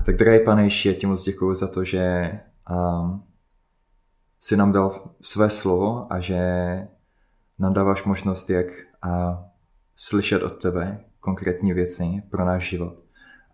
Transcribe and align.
A 0.00 0.02
tak 0.02 0.16
drahý 0.16 0.44
pane 0.44 0.64
Ježíši, 0.64 0.88
já 0.88 0.94
ti 0.94 1.06
moc 1.06 1.24
děkuji 1.24 1.54
za 1.54 1.68
to, 1.68 1.84
že 1.84 2.32
um, 2.70 3.22
si 4.40 4.56
nám 4.56 4.72
dal 4.72 5.10
své 5.20 5.50
slovo 5.50 6.12
a 6.12 6.20
že 6.20 6.38
nám 7.58 7.72
dáváš 7.72 8.04
možnost, 8.04 8.50
jak 8.50 8.66
a, 9.02 9.44
slyšet 9.96 10.42
od 10.42 10.62
tebe 10.62 11.04
konkrétní 11.20 11.72
věci 11.72 12.22
pro 12.30 12.44
náš 12.44 12.68
život. 12.68 12.94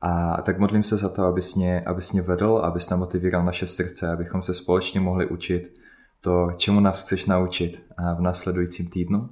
A 0.01 0.43
tak 0.43 0.59
modlím 0.59 0.83
se 0.83 0.97
za 0.97 1.09
to, 1.09 1.23
abys 1.23 1.55
mě, 1.55 1.81
abys 1.81 2.13
mě 2.13 2.23
vedl, 2.23 2.59
abys 2.59 2.91
nám 2.91 2.99
motivoval 2.99 3.45
naše 3.45 3.67
srdce, 3.67 4.13
abychom 4.13 4.43
se 4.43 4.55
společně 4.55 5.01
mohli 5.01 5.29
učit 5.29 5.81
to, 6.21 6.53
čemu 6.57 6.81
nás 6.81 7.03
chceš 7.03 7.27
naučit 7.27 7.87
v 8.19 8.21
následujícím 8.21 8.89
týdnu 8.89 9.31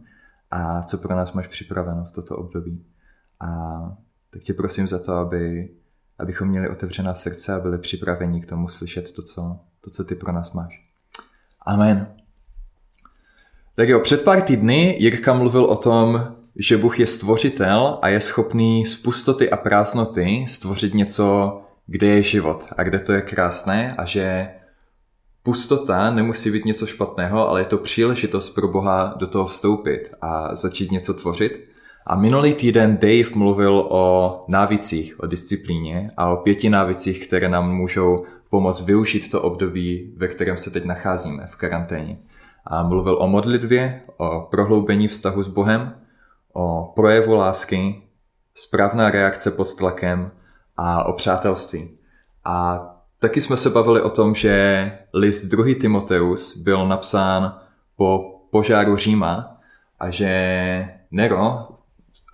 a 0.50 0.82
co 0.82 0.98
pro 0.98 1.16
nás 1.16 1.32
máš 1.32 1.46
připraveno 1.46 2.04
v 2.04 2.12
toto 2.12 2.36
období. 2.36 2.84
A 3.40 3.48
tak 4.30 4.42
tě 4.42 4.54
prosím 4.54 4.88
za 4.88 4.98
to, 4.98 5.12
aby, 5.12 5.70
abychom 6.18 6.48
měli 6.48 6.68
otevřená 6.68 7.14
srdce 7.14 7.54
a 7.54 7.60
byli 7.60 7.78
připraveni 7.78 8.40
k 8.40 8.46
tomu 8.46 8.68
slyšet 8.68 9.12
to, 9.12 9.22
co, 9.22 9.56
to, 9.80 9.90
co 9.90 10.04
ty 10.04 10.14
pro 10.14 10.32
nás 10.32 10.52
máš. 10.52 10.84
Amen. 11.66 12.14
Tak 13.74 13.88
jo, 13.88 14.00
před 14.00 14.22
pár 14.22 14.42
týdny 14.42 14.96
Jirka 14.98 15.34
mluvil 15.34 15.64
o 15.64 15.76
tom, 15.76 16.34
že 16.56 16.76
Bůh 16.76 17.00
je 17.00 17.06
stvořitel 17.06 17.98
a 18.02 18.08
je 18.08 18.20
schopný 18.20 18.86
z 18.86 18.96
pustoty 18.96 19.50
a 19.50 19.56
prázdnoty 19.56 20.46
stvořit 20.48 20.94
něco, 20.94 21.60
kde 21.86 22.06
je 22.06 22.22
život 22.22 22.66
a 22.76 22.82
kde 22.82 23.00
to 23.00 23.12
je 23.12 23.22
krásné 23.22 23.94
a 23.94 24.04
že 24.04 24.48
pustota 25.42 26.10
nemusí 26.10 26.50
být 26.50 26.64
něco 26.64 26.86
špatného, 26.86 27.48
ale 27.48 27.60
je 27.60 27.64
to 27.64 27.78
příležitost 27.78 28.50
pro 28.50 28.68
Boha 28.68 29.14
do 29.18 29.26
toho 29.26 29.46
vstoupit 29.46 30.10
a 30.20 30.54
začít 30.54 30.90
něco 30.90 31.14
tvořit. 31.14 31.73
A 32.06 32.16
minulý 32.16 32.54
týden 32.54 32.96
Dave 32.96 33.34
mluvil 33.34 33.86
o 33.90 34.44
návicích, 34.48 35.20
o 35.20 35.26
disciplíně 35.26 36.10
a 36.16 36.30
o 36.30 36.36
pěti 36.36 36.70
návicích, 36.70 37.26
které 37.26 37.48
nám 37.48 37.74
můžou 37.76 38.24
pomoct 38.50 38.86
využít 38.86 39.30
to 39.30 39.42
období, 39.42 40.14
ve 40.16 40.28
kterém 40.28 40.56
se 40.56 40.70
teď 40.70 40.84
nacházíme, 40.84 41.46
v 41.50 41.56
karanténě. 41.56 42.18
A 42.66 42.82
mluvil 42.82 43.22
o 43.22 43.26
modlitbě, 43.26 44.02
o 44.16 44.40
prohloubení 44.50 45.08
vztahu 45.08 45.42
s 45.42 45.48
Bohem, 45.48 45.94
o 46.52 46.92
projevu 46.94 47.34
lásky, 47.34 48.02
správná 48.54 49.10
reakce 49.10 49.50
pod 49.50 49.74
tlakem 49.74 50.30
a 50.76 51.04
o 51.04 51.12
přátelství. 51.12 51.90
A 52.44 52.86
taky 53.18 53.40
jsme 53.40 53.56
se 53.56 53.70
bavili 53.70 54.02
o 54.02 54.10
tom, 54.10 54.34
že 54.34 54.92
list 55.14 55.44
2. 55.44 55.64
Timoteus 55.80 56.56
byl 56.56 56.88
napsán 56.88 57.58
po 57.96 58.40
požáru 58.50 58.96
Říma 58.96 59.56
a 60.00 60.10
že 60.10 60.88
Nero, 61.10 61.73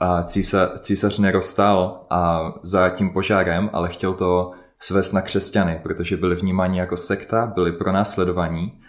a 0.01 0.23
císař, 0.23 0.71
císař 0.81 1.19
Nero 1.19 1.43
stál 1.43 2.07
a 2.11 2.53
za 2.63 2.89
tím 2.89 3.11
požárem, 3.11 3.71
ale 3.73 3.89
chtěl 3.89 4.15
to 4.15 4.51
svést 4.79 5.13
na 5.13 5.21
křesťany, 5.21 5.81
protože 5.83 6.17
byli 6.17 6.37
vnímáni 6.37 6.79
jako 6.79 6.97
sekta, 6.97 7.53
byli 7.55 7.73
pronásledovaní 7.73 8.81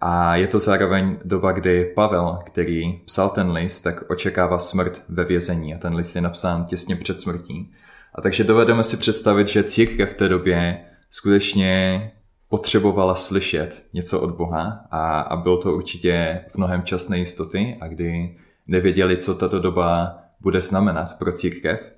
a 0.00 0.36
je 0.36 0.48
to 0.48 0.60
zároveň 0.60 1.18
doba, 1.24 1.52
kdy 1.52 1.84
Pavel, 1.84 2.38
který 2.46 3.00
psal 3.04 3.30
ten 3.30 3.50
list, 3.50 3.80
tak 3.80 4.10
očekává 4.10 4.58
smrt 4.58 5.02
ve 5.08 5.24
vězení 5.24 5.74
a 5.74 5.78
ten 5.78 5.94
list 5.94 6.14
je 6.14 6.20
napsán 6.20 6.64
těsně 6.64 6.96
před 6.96 7.20
smrtí. 7.20 7.72
A 8.14 8.20
takže 8.20 8.44
dovedeme 8.44 8.84
si 8.84 8.96
představit, 8.96 9.48
že 9.48 9.64
církev 9.64 10.10
v 10.10 10.14
té 10.14 10.28
době 10.28 10.84
skutečně 11.10 12.02
potřebovala 12.48 13.14
slyšet 13.14 13.84
něco 13.92 14.20
od 14.20 14.36
Boha 14.36 14.86
a, 14.90 15.20
a 15.20 15.36
byl 15.36 15.56
to 15.56 15.74
určitě 15.74 16.40
v 16.52 16.56
mnohem 16.56 16.82
čas 16.82 17.08
nejistoty 17.08 17.76
a 17.80 17.88
kdy 17.88 18.36
nevěděli, 18.66 19.16
co 19.16 19.34
tato 19.34 19.58
doba 19.58 20.18
bude 20.40 20.60
znamenat 20.60 21.18
pro 21.18 21.32
církev. 21.32 21.92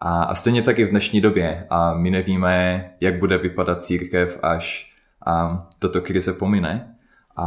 A, 0.00 0.22
a 0.22 0.34
stejně 0.34 0.62
tak 0.62 0.78
i 0.78 0.84
v 0.84 0.90
dnešní 0.90 1.20
době. 1.20 1.66
A 1.70 1.94
my 1.94 2.10
nevíme, 2.10 2.90
jak 3.00 3.18
bude 3.18 3.38
vypadat 3.38 3.84
církev, 3.84 4.38
až 4.42 4.92
a, 5.26 5.66
tato 5.78 6.00
krize 6.00 6.32
pomine. 6.32 6.96
A, 7.36 7.44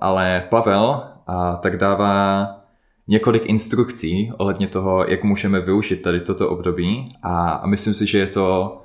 ale 0.00 0.46
Pavel 0.48 1.04
a, 1.26 1.56
tak 1.56 1.76
dává 1.76 2.46
několik 3.08 3.46
instrukcí 3.46 4.32
ohledně 4.36 4.66
toho, 4.66 5.04
jak 5.08 5.24
můžeme 5.24 5.60
využít 5.60 6.02
tady 6.02 6.20
toto 6.20 6.50
období 6.50 7.08
a, 7.22 7.50
a 7.50 7.66
myslím 7.66 7.94
si, 7.94 8.06
že 8.06 8.18
je 8.18 8.26
to 8.26 8.78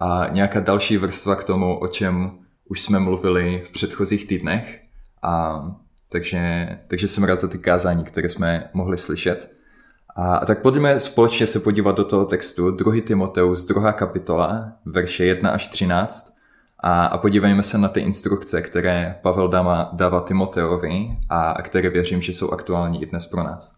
a, 0.00 0.26
nějaká 0.30 0.60
další 0.60 0.96
vrstva 0.96 1.36
k 1.36 1.44
tomu, 1.44 1.78
o 1.78 1.88
čem 1.88 2.38
už 2.68 2.82
jsme 2.82 2.98
mluvili 2.98 3.62
v 3.66 3.70
předchozích 3.72 4.26
týdnech. 4.26 4.82
A, 5.22 5.62
takže, 6.08 6.68
takže 6.88 7.08
jsem 7.08 7.24
rád 7.24 7.38
za 7.40 7.48
ty 7.48 7.58
kázání, 7.58 8.04
které 8.04 8.28
jsme 8.28 8.70
mohli 8.74 8.98
slyšet. 8.98 9.55
A, 10.16 10.46
tak 10.46 10.62
pojďme 10.62 11.00
společně 11.00 11.46
se 11.46 11.60
podívat 11.60 11.96
do 11.96 12.04
toho 12.04 12.24
textu 12.24 12.70
2. 12.70 12.92
Timoteus, 13.06 13.64
2. 13.64 13.92
kapitola, 13.92 14.72
verše 14.84 15.24
1 15.24 15.50
až 15.50 15.66
13 15.66 16.32
a, 16.80 17.04
a 17.04 17.18
podívejme 17.18 17.62
se 17.62 17.78
na 17.78 17.88
ty 17.88 18.00
instrukce, 18.00 18.62
které 18.62 19.18
Pavel 19.22 19.48
dává, 19.48 19.90
dává 19.92 20.20
Timoteovi 20.20 21.08
a, 21.28 21.50
a 21.50 21.62
které 21.62 21.90
věřím, 21.90 22.22
že 22.22 22.32
jsou 22.32 22.50
aktuální 22.50 23.02
i 23.02 23.06
dnes 23.06 23.26
pro 23.26 23.42
nás. 23.42 23.74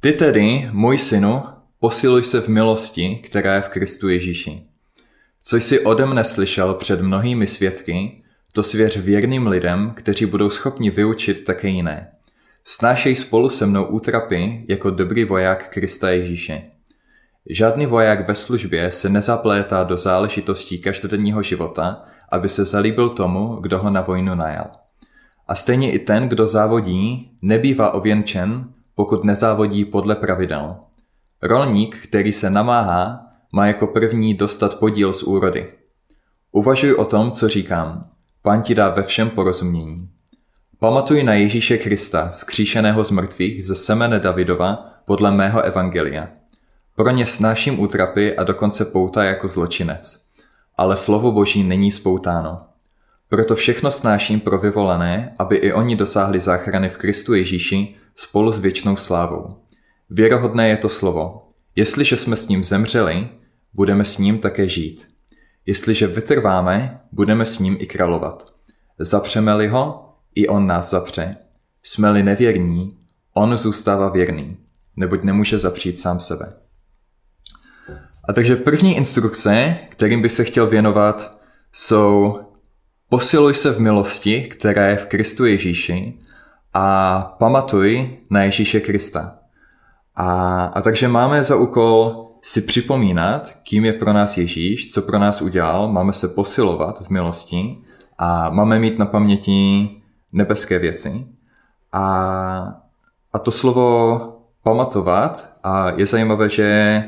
Ty 0.00 0.12
tedy, 0.12 0.68
můj 0.72 0.98
synu, 0.98 1.42
posiluj 1.80 2.24
se 2.24 2.40
v 2.40 2.48
milosti, 2.48 3.16
která 3.16 3.54
je 3.54 3.60
v 3.60 3.68
Kristu 3.68 4.08
Ježíši. 4.08 4.66
Co 5.42 5.56
jsi 5.56 5.80
ode 5.80 6.06
mne 6.06 6.24
slyšel 6.24 6.74
před 6.74 7.00
mnohými 7.00 7.46
svědky, 7.46 8.22
to 8.52 8.62
svěř 8.62 8.96
věrným 8.96 9.46
lidem, 9.46 9.92
kteří 9.96 10.26
budou 10.26 10.50
schopni 10.50 10.90
vyučit 10.90 11.44
také 11.44 11.68
jiné. 11.68 12.15
Snášej 12.68 13.16
spolu 13.16 13.50
se 13.50 13.66
mnou 13.66 13.84
útrapy 13.84 14.64
jako 14.68 14.90
dobrý 14.90 15.24
voják 15.24 15.70
Krista 15.70 16.10
Ježíše. 16.10 16.62
Žádný 17.50 17.86
voják 17.86 18.28
ve 18.28 18.34
službě 18.34 18.92
se 18.92 19.08
nezaplétá 19.08 19.84
do 19.84 19.98
záležitostí 19.98 20.78
každodenního 20.78 21.42
života, 21.42 22.04
aby 22.32 22.48
se 22.48 22.64
zalíbil 22.64 23.08
tomu, 23.08 23.56
kdo 23.56 23.78
ho 23.78 23.90
na 23.90 24.00
vojnu 24.00 24.34
najal. 24.34 24.70
A 25.48 25.54
stejně 25.54 25.92
i 25.92 25.98
ten, 25.98 26.28
kdo 26.28 26.46
závodí, 26.46 27.30
nebývá 27.42 27.94
ověnčen, 27.94 28.68
pokud 28.94 29.24
nezávodí 29.24 29.84
podle 29.84 30.16
pravidel. 30.16 30.76
Rolník, 31.42 31.96
který 31.96 32.32
se 32.32 32.50
namáhá, 32.50 33.26
má 33.52 33.66
jako 33.66 33.86
první 33.86 34.34
dostat 34.34 34.78
podíl 34.78 35.12
z 35.12 35.22
úrody. 35.22 35.72
Uvažuj 36.52 36.94
o 36.94 37.04
tom, 37.04 37.30
co 37.30 37.48
říkám. 37.48 38.10
Pán 38.42 38.62
ti 38.62 38.74
dá 38.74 38.88
ve 38.88 39.02
všem 39.02 39.30
porozumění. 39.30 40.15
Pamatuj 40.78 41.22
na 41.22 41.34
Ježíše 41.34 41.78
Krista, 41.78 42.28
vzkříšeného 42.34 43.04
z 43.04 43.10
mrtvých 43.10 43.66
ze 43.66 43.74
semene 43.74 44.20
Davidova 44.20 44.92
podle 45.04 45.32
mého 45.32 45.62
evangelia. 45.62 46.28
Pro 46.96 47.10
ně 47.10 47.26
snáším 47.26 47.80
útrapy 47.80 48.36
a 48.36 48.44
dokonce 48.44 48.84
pouta 48.84 49.24
jako 49.24 49.48
zločinec. 49.48 50.22
Ale 50.76 50.96
slovo 50.96 51.32
Boží 51.32 51.62
není 51.62 51.92
spoutáno. 51.92 52.60
Proto 53.28 53.56
všechno 53.56 53.92
snáším 53.92 54.40
pro 54.40 54.58
vyvolené, 54.58 55.34
aby 55.38 55.56
i 55.56 55.72
oni 55.72 55.96
dosáhli 55.96 56.40
záchrany 56.40 56.88
v 56.88 56.98
Kristu 56.98 57.34
Ježíši 57.34 57.94
spolu 58.14 58.52
s 58.52 58.58
věčnou 58.58 58.96
slávou. 58.96 59.56
Věrohodné 60.10 60.68
je 60.68 60.76
to 60.76 60.88
slovo. 60.88 61.42
Jestliže 61.76 62.16
jsme 62.16 62.36
s 62.36 62.48
ním 62.48 62.64
zemřeli, 62.64 63.28
budeme 63.74 64.04
s 64.04 64.18
ním 64.18 64.38
také 64.38 64.68
žít. 64.68 65.08
Jestliže 65.66 66.06
vytrváme, 66.06 67.00
budeme 67.12 67.46
s 67.46 67.58
ním 67.58 67.76
i 67.80 67.86
královat. 67.86 68.46
Zapřeme-li 68.98 69.68
ho, 69.68 70.05
i 70.36 70.48
on 70.48 70.66
nás 70.66 70.90
zapře. 70.90 71.36
Jsme-li 71.82 72.22
nevěrní, 72.22 72.98
on 73.34 73.56
zůstává 73.56 74.08
věrný, 74.08 74.56
neboť 74.96 75.22
nemůže 75.22 75.58
zapřít 75.58 76.00
sám 76.00 76.20
sebe. 76.20 76.52
A 78.28 78.32
takže 78.32 78.56
první 78.56 78.96
instrukce, 78.96 79.76
kterým 79.88 80.22
bych 80.22 80.32
se 80.32 80.44
chtěl 80.44 80.66
věnovat, 80.66 81.38
jsou 81.72 82.40
posiluj 83.08 83.54
se 83.54 83.72
v 83.72 83.80
milosti, 83.80 84.42
která 84.42 84.86
je 84.86 84.96
v 84.96 85.06
Kristu 85.06 85.44
Ježíši 85.44 86.18
a 86.74 87.18
pamatuj 87.38 88.18
na 88.30 88.42
Ježíše 88.42 88.80
Krista. 88.80 89.38
A, 90.14 90.64
a 90.64 90.80
takže 90.80 91.08
máme 91.08 91.44
za 91.44 91.56
úkol 91.56 92.26
si 92.42 92.60
připomínat, 92.60 93.56
kým 93.62 93.84
je 93.84 93.92
pro 93.92 94.12
nás 94.12 94.36
Ježíš, 94.36 94.92
co 94.92 95.02
pro 95.02 95.18
nás 95.18 95.42
udělal, 95.42 95.92
máme 95.92 96.12
se 96.12 96.28
posilovat 96.28 97.06
v 97.06 97.10
milosti 97.10 97.78
a 98.18 98.50
máme 98.50 98.78
mít 98.78 98.98
na 98.98 99.06
paměti 99.06 99.88
nebeské 100.32 100.78
věci. 100.78 101.26
A, 101.92 102.06
a 103.32 103.38
to 103.38 103.50
slovo 103.50 104.20
pamatovat, 104.62 105.52
a 105.62 105.90
je 105.90 106.06
zajímavé, 106.06 106.48
že 106.48 107.04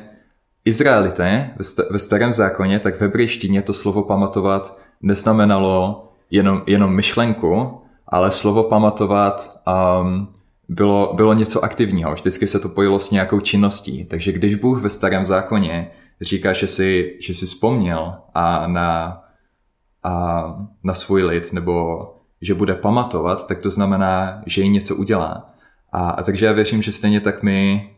Izraelité 0.65 1.51
ve 1.91 1.99
starém 1.99 2.33
zákoně, 2.33 2.79
tak 2.79 2.97
v 2.97 3.01
hebrejštině 3.01 3.63
to 3.63 3.75
slovo 3.75 4.03
pamatovat 4.03 4.79
neznamenalo 5.03 6.09
jenom, 6.31 6.63
jenom 6.67 6.95
myšlenku, 6.95 7.81
ale 8.07 8.31
slovo 8.31 8.65
pamatovat 8.65 9.61
um, 10.01 10.29
bylo, 10.69 11.13
bylo 11.15 11.35
něco 11.35 11.65
aktivního. 11.65 12.15
Vždycky 12.15 12.47
se 12.47 12.61
to 12.61 12.69
pojilo 12.69 13.01
s 13.01 13.11
nějakou 13.11 13.41
činností. 13.41 14.05
Takže 14.05 14.33
když 14.33 14.55
Bůh 14.55 14.83
ve 14.83 14.91
starém 14.91 15.25
zákoně 15.25 15.91
říká, 16.21 16.53
že 16.53 16.67
si, 16.67 17.17
že 17.21 17.35
si 17.35 17.47
vzpomněl 17.47 18.15
a 18.35 18.67
na, 18.67 19.23
a 20.03 20.45
na 20.85 20.95
svůj 20.95 21.23
lid, 21.23 21.53
nebo 21.53 22.03
že 22.41 22.55
bude 22.55 22.75
pamatovat, 22.75 23.47
tak 23.47 23.59
to 23.59 23.71
znamená, 23.71 24.43
že 24.47 24.63
jí 24.63 24.69
něco 24.69 24.97
udělá. 24.97 25.51
A, 25.93 26.11
a 26.11 26.23
takže 26.23 26.47
já 26.47 26.53
věřím, 26.53 26.83
že 26.83 26.93
stejně 26.93 27.21
tak 27.21 27.43
my, 27.43 27.91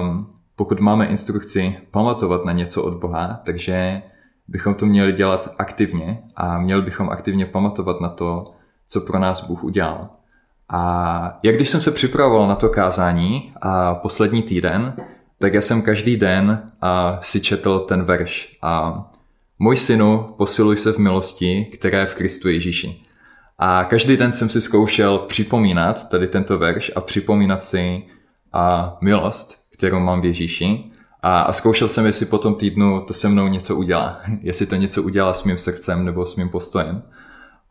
um, 0.00 0.30
pokud 0.56 0.80
máme 0.80 1.06
instrukci 1.06 1.76
pamatovat 1.90 2.44
na 2.44 2.52
něco 2.52 2.82
od 2.82 2.94
Boha, 2.94 3.40
takže 3.44 4.02
bychom 4.48 4.74
to 4.74 4.86
měli 4.86 5.12
dělat 5.12 5.54
aktivně 5.58 6.22
a 6.36 6.58
měli 6.58 6.82
bychom 6.82 7.08
aktivně 7.08 7.46
pamatovat 7.46 8.00
na 8.00 8.08
to, 8.08 8.44
co 8.86 9.00
pro 9.00 9.18
nás 9.18 9.46
Bůh 9.46 9.64
udělal. 9.64 10.08
A 10.68 11.38
jak 11.42 11.54
když 11.54 11.70
jsem 11.70 11.80
se 11.80 11.90
připravoval 11.90 12.48
na 12.48 12.54
to 12.54 12.68
kázání 12.68 13.52
a 13.62 13.94
poslední 13.94 14.42
týden, 14.42 14.94
tak 15.38 15.54
já 15.54 15.60
jsem 15.60 15.82
každý 15.82 16.16
den 16.16 16.72
a 16.80 17.18
si 17.22 17.40
četl 17.40 17.78
ten 17.78 18.02
verš. 18.02 18.58
A 18.62 19.04
můj 19.58 19.76
synu, 19.76 20.34
posiluj 20.38 20.76
se 20.76 20.92
v 20.92 20.98
milosti, 20.98 21.64
která 21.64 22.00
je 22.00 22.06
v 22.06 22.14
Kristu 22.14 22.48
Ježíši. 22.48 23.02
A 23.62 23.84
každý 23.84 24.16
den 24.16 24.32
jsem 24.32 24.48
si 24.48 24.60
zkoušel 24.60 25.18
připomínat 25.18 26.08
tady 26.08 26.28
tento 26.28 26.58
verš 26.58 26.92
a 26.96 27.00
připomínat 27.00 27.64
si 27.64 28.02
a 28.52 28.96
milost, 29.00 29.60
kterou 29.72 30.00
mám 30.00 30.20
v 30.20 30.24
Ježíši. 30.24 30.84
A, 31.22 31.40
a 31.40 31.52
zkoušel 31.52 31.88
jsem, 31.88 32.06
jestli 32.06 32.26
po 32.26 32.38
tom 32.38 32.54
týdnu 32.54 33.00
to 33.00 33.14
se 33.14 33.28
mnou 33.28 33.48
něco 33.48 33.76
udělá. 33.76 34.20
jestli 34.40 34.66
to 34.66 34.76
něco 34.76 35.02
udělá 35.02 35.34
s 35.34 35.44
mým 35.44 35.58
srdcem 35.58 36.04
nebo 36.04 36.26
s 36.26 36.36
mým 36.36 36.48
postojem. 36.48 37.02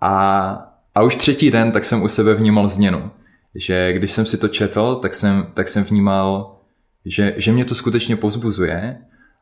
A 0.01 0.65
a 0.95 1.03
už 1.03 1.15
třetí 1.15 1.51
den 1.51 1.71
tak 1.71 1.85
jsem 1.85 2.03
u 2.03 2.07
sebe 2.07 2.33
vnímal 2.33 2.69
změnu. 2.69 3.11
Že 3.55 3.93
když 3.93 4.11
jsem 4.11 4.25
si 4.25 4.37
to 4.37 4.47
četl, 4.47 4.95
tak 4.95 5.15
jsem, 5.15 5.47
tak 5.53 5.67
jsem 5.67 5.83
vnímal, 5.83 6.55
že, 7.05 7.33
že 7.37 7.51
mě 7.51 7.65
to 7.65 7.75
skutečně 7.75 8.15
pozbuzuje 8.15 8.97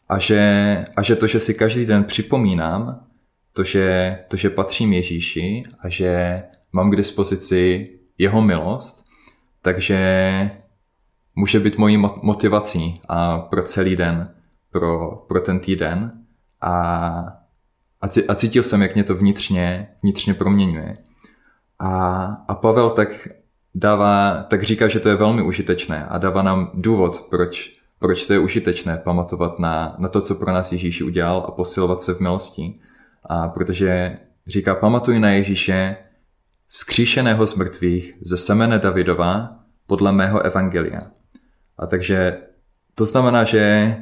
a 0.10 0.20
že, 0.20 0.86
a 0.96 1.02
že 1.02 1.16
to, 1.16 1.28
že 1.28 1.40
si 1.40 1.54
každý 1.54 1.86
den 1.86 2.04
připomínám, 2.04 3.00
to 3.58 3.64
že, 3.64 4.18
to, 4.28 4.38
že 4.38 4.50
patřím 4.50 4.94
Ježíši 4.94 5.64
a 5.80 5.90
že 5.90 6.44
mám 6.72 6.92
k 6.92 6.96
dispozici 6.96 7.90
jeho 8.18 8.42
milost, 8.42 9.06
takže 9.62 10.52
může 11.36 11.60
být 11.60 11.78
mojí 11.78 11.98
motivací 12.22 13.02
a 13.10 13.40
pro 13.40 13.64
celý 13.64 13.96
den, 13.96 14.34
pro, 14.72 15.16
pro 15.28 15.40
ten 15.40 15.60
týden 15.60 16.12
a, 16.62 16.74
a 18.28 18.36
cítil 18.36 18.64
jsem, 18.64 18.82
jak 18.82 18.94
mě 18.94 19.04
to 19.04 19.16
vnitřně, 19.16 19.88
vnitřně 20.04 20.34
proměňuje. 20.34 20.98
A, 21.80 22.26
a 22.48 22.56
Pavel 22.56 22.90
tak 22.90 23.28
dává, 23.76 24.44
tak 24.44 24.64
říká, 24.64 24.88
že 24.88 25.00
to 25.00 25.10
je 25.10 25.16
velmi 25.16 25.42
užitečné 25.42 26.06
a 26.06 26.18
dává 26.18 26.42
nám 26.42 26.72
důvod, 26.74 27.26
proč, 27.30 27.74
proč 28.00 28.28
to 28.28 28.34
je 28.34 28.40
užitečné 28.40 28.98
pamatovat 28.98 29.60
na, 29.60 29.96
na 30.00 30.10
to, 30.10 30.22
co 30.22 30.36
pro 30.36 30.52
nás 30.52 30.72
Ježíš 30.72 31.02
udělal 31.02 31.46
a 31.48 31.52
posilovat 31.52 32.02
se 32.02 32.14
v 32.14 32.20
milosti. 32.20 32.80
A 33.28 33.48
protože 33.48 34.18
říká, 34.48 34.76
pamatuj 34.76 35.20
na 35.20 35.30
Ježíše, 35.30 35.96
vzkříšeného 36.68 37.48
z 37.48 37.56
mrtvých 37.56 38.18
ze 38.22 38.38
semene 38.38 38.80
Davidova 38.80 39.60
podle 39.88 40.12
mého 40.12 40.42
evangelia. 40.42 41.02
A 41.78 41.88
takže 41.88 42.38
to 42.96 43.06
znamená, 43.06 43.44
že 43.44 43.96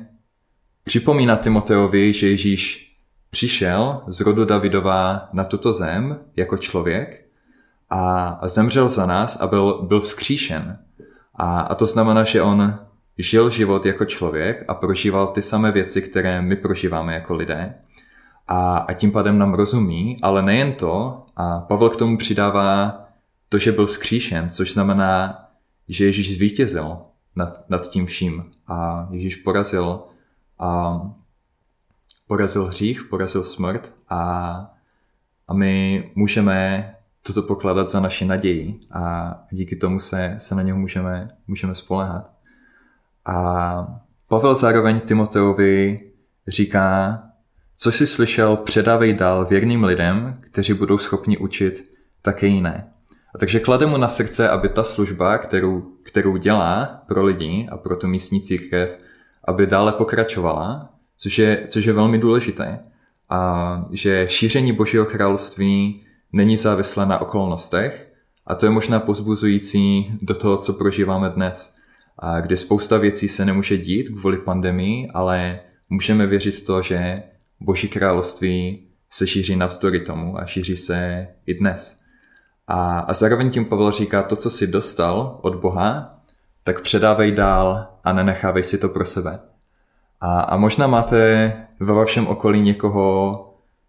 připomíná 0.83 1.35
Timoteovi, 1.35 2.13
že 2.13 2.29
Ježíš 2.29 2.95
přišel 3.29 4.01
z 4.07 4.21
rodu 4.21 4.45
Davidova 4.45 5.29
na 5.33 5.43
tuto 5.43 5.73
zem 5.73 6.19
jako 6.35 6.57
člověk 6.57 7.25
a 7.89 8.39
zemřel 8.47 8.89
za 8.89 9.05
nás 9.05 9.37
a 9.41 9.47
byl, 9.47 9.83
byl 9.87 10.01
vzkříšen. 10.01 10.79
A, 11.35 11.59
a 11.59 11.75
to 11.75 11.85
znamená, 11.85 12.23
že 12.23 12.41
on 12.41 12.79
žil 13.17 13.49
život 13.49 13.85
jako 13.85 14.05
člověk 14.05 14.65
a 14.67 14.73
prožíval 14.73 15.27
ty 15.27 15.41
samé 15.41 15.71
věci, 15.71 16.01
které 16.01 16.41
my 16.41 16.55
prožíváme 16.55 17.13
jako 17.13 17.33
lidé. 17.33 17.75
A, 18.47 18.77
a 18.77 18.93
tím 18.93 19.11
pádem 19.11 19.37
nám 19.37 19.53
rozumí, 19.53 20.17
ale 20.21 20.41
nejen 20.41 20.73
to, 20.73 21.25
a 21.35 21.59
Pavel 21.59 21.89
k 21.89 21.95
tomu 21.95 22.17
přidává 22.17 22.99
to, 23.49 23.57
že 23.57 23.71
byl 23.71 23.87
vzkříšen, 23.87 24.49
což 24.49 24.73
znamená, 24.73 25.45
že 25.87 26.05
Ježíš 26.05 26.35
zvítězil 26.35 26.97
nad, 27.35 27.69
nad 27.69 27.87
tím 27.87 28.05
vším 28.05 28.51
a 28.67 29.07
Ježíš 29.11 29.35
porazil, 29.35 30.03
a, 30.59 31.01
porazil 32.27 32.65
hřích, 32.65 33.03
porazil 33.03 33.43
smrt 33.43 33.93
a, 34.09 34.19
a 35.47 35.53
my 35.53 36.03
můžeme 36.15 36.91
toto 37.21 37.41
pokládat 37.41 37.89
za 37.89 37.99
naši 37.99 38.25
naději 38.25 38.79
a 38.91 39.33
díky 39.51 39.75
tomu 39.75 39.99
se, 39.99 40.35
se 40.39 40.55
na 40.55 40.61
něho 40.61 40.77
můžeme, 40.77 41.37
můžeme 41.47 41.75
spolehat. 41.75 42.31
A 43.25 44.01
Pavel 44.27 44.55
zároveň 44.55 44.99
Timoteovi 44.99 45.99
říká, 46.47 47.21
co 47.77 47.91
jsi 47.91 48.07
slyšel, 48.07 48.57
předávej 48.57 49.13
dál 49.13 49.45
věrným 49.45 49.83
lidem, 49.83 50.41
kteří 50.41 50.73
budou 50.73 50.97
schopni 50.97 51.37
učit 51.37 51.91
také 52.21 52.47
jiné. 52.47 52.91
A 53.35 53.37
takže 53.37 53.59
klade 53.59 53.85
mu 53.85 53.97
na 53.97 54.07
srdce, 54.07 54.49
aby 54.49 54.69
ta 54.69 54.83
služba, 54.83 55.37
kterou, 55.37 55.81
kterou 56.03 56.37
dělá 56.37 57.03
pro 57.07 57.23
lidi 57.23 57.67
a 57.71 57.77
pro 57.77 57.95
tu 57.95 58.07
místní 58.07 58.41
církev, 58.41 58.99
aby 59.43 59.67
dále 59.67 59.91
pokračovala, 59.91 60.89
což 61.17 61.37
je, 61.39 61.63
což 61.67 61.85
je 61.85 61.93
velmi 61.93 62.17
důležité. 62.17 62.79
A 63.29 63.85
že 63.91 64.25
šíření 64.29 64.71
Božího 64.71 65.05
království 65.05 66.03
není 66.33 66.57
závislé 66.57 67.05
na 67.05 67.21
okolnostech 67.21 68.11
a 68.47 68.55
to 68.55 68.65
je 68.65 68.69
možná 68.69 68.99
pozbuzující 68.99 70.11
do 70.21 70.35
toho, 70.35 70.57
co 70.57 70.73
prožíváme 70.73 71.29
dnes, 71.29 71.75
a 72.19 72.39
kdy 72.39 72.57
spousta 72.57 72.97
věcí 72.97 73.27
se 73.27 73.45
nemůže 73.45 73.77
dít 73.77 74.09
kvůli 74.09 74.37
pandemii, 74.37 75.07
ale 75.13 75.59
můžeme 75.89 76.27
věřit 76.27 76.55
v 76.55 76.65
to, 76.65 76.81
že 76.81 77.23
Boží 77.59 77.87
království 77.87 78.87
se 79.09 79.27
šíří 79.27 79.55
navzdory 79.55 79.99
tomu 79.99 80.39
a 80.39 80.45
šíří 80.45 80.77
se 80.77 81.27
i 81.45 81.53
dnes. 81.53 81.99
A, 82.67 82.99
a 82.99 83.13
zároveň 83.13 83.49
tím 83.49 83.65
Pavel 83.65 83.91
říká, 83.91 84.23
to, 84.23 84.35
co 84.35 84.49
si 84.49 84.67
dostal 84.67 85.39
od 85.41 85.55
Boha, 85.55 86.19
tak 86.63 86.81
předávej 86.81 87.31
dál 87.31 87.87
a 88.03 88.13
nenechávej 88.13 88.63
si 88.63 88.77
to 88.77 88.89
pro 88.89 89.05
sebe. 89.05 89.39
A, 90.21 90.41
a 90.41 90.57
možná 90.57 90.87
máte 90.87 91.53
ve 91.79 91.93
vašem 91.93 92.27
okolí 92.27 92.61
někoho, 92.61 93.41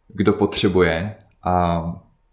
kdo 0.09 0.33
potřebuje 0.33 1.15
a 1.43 1.85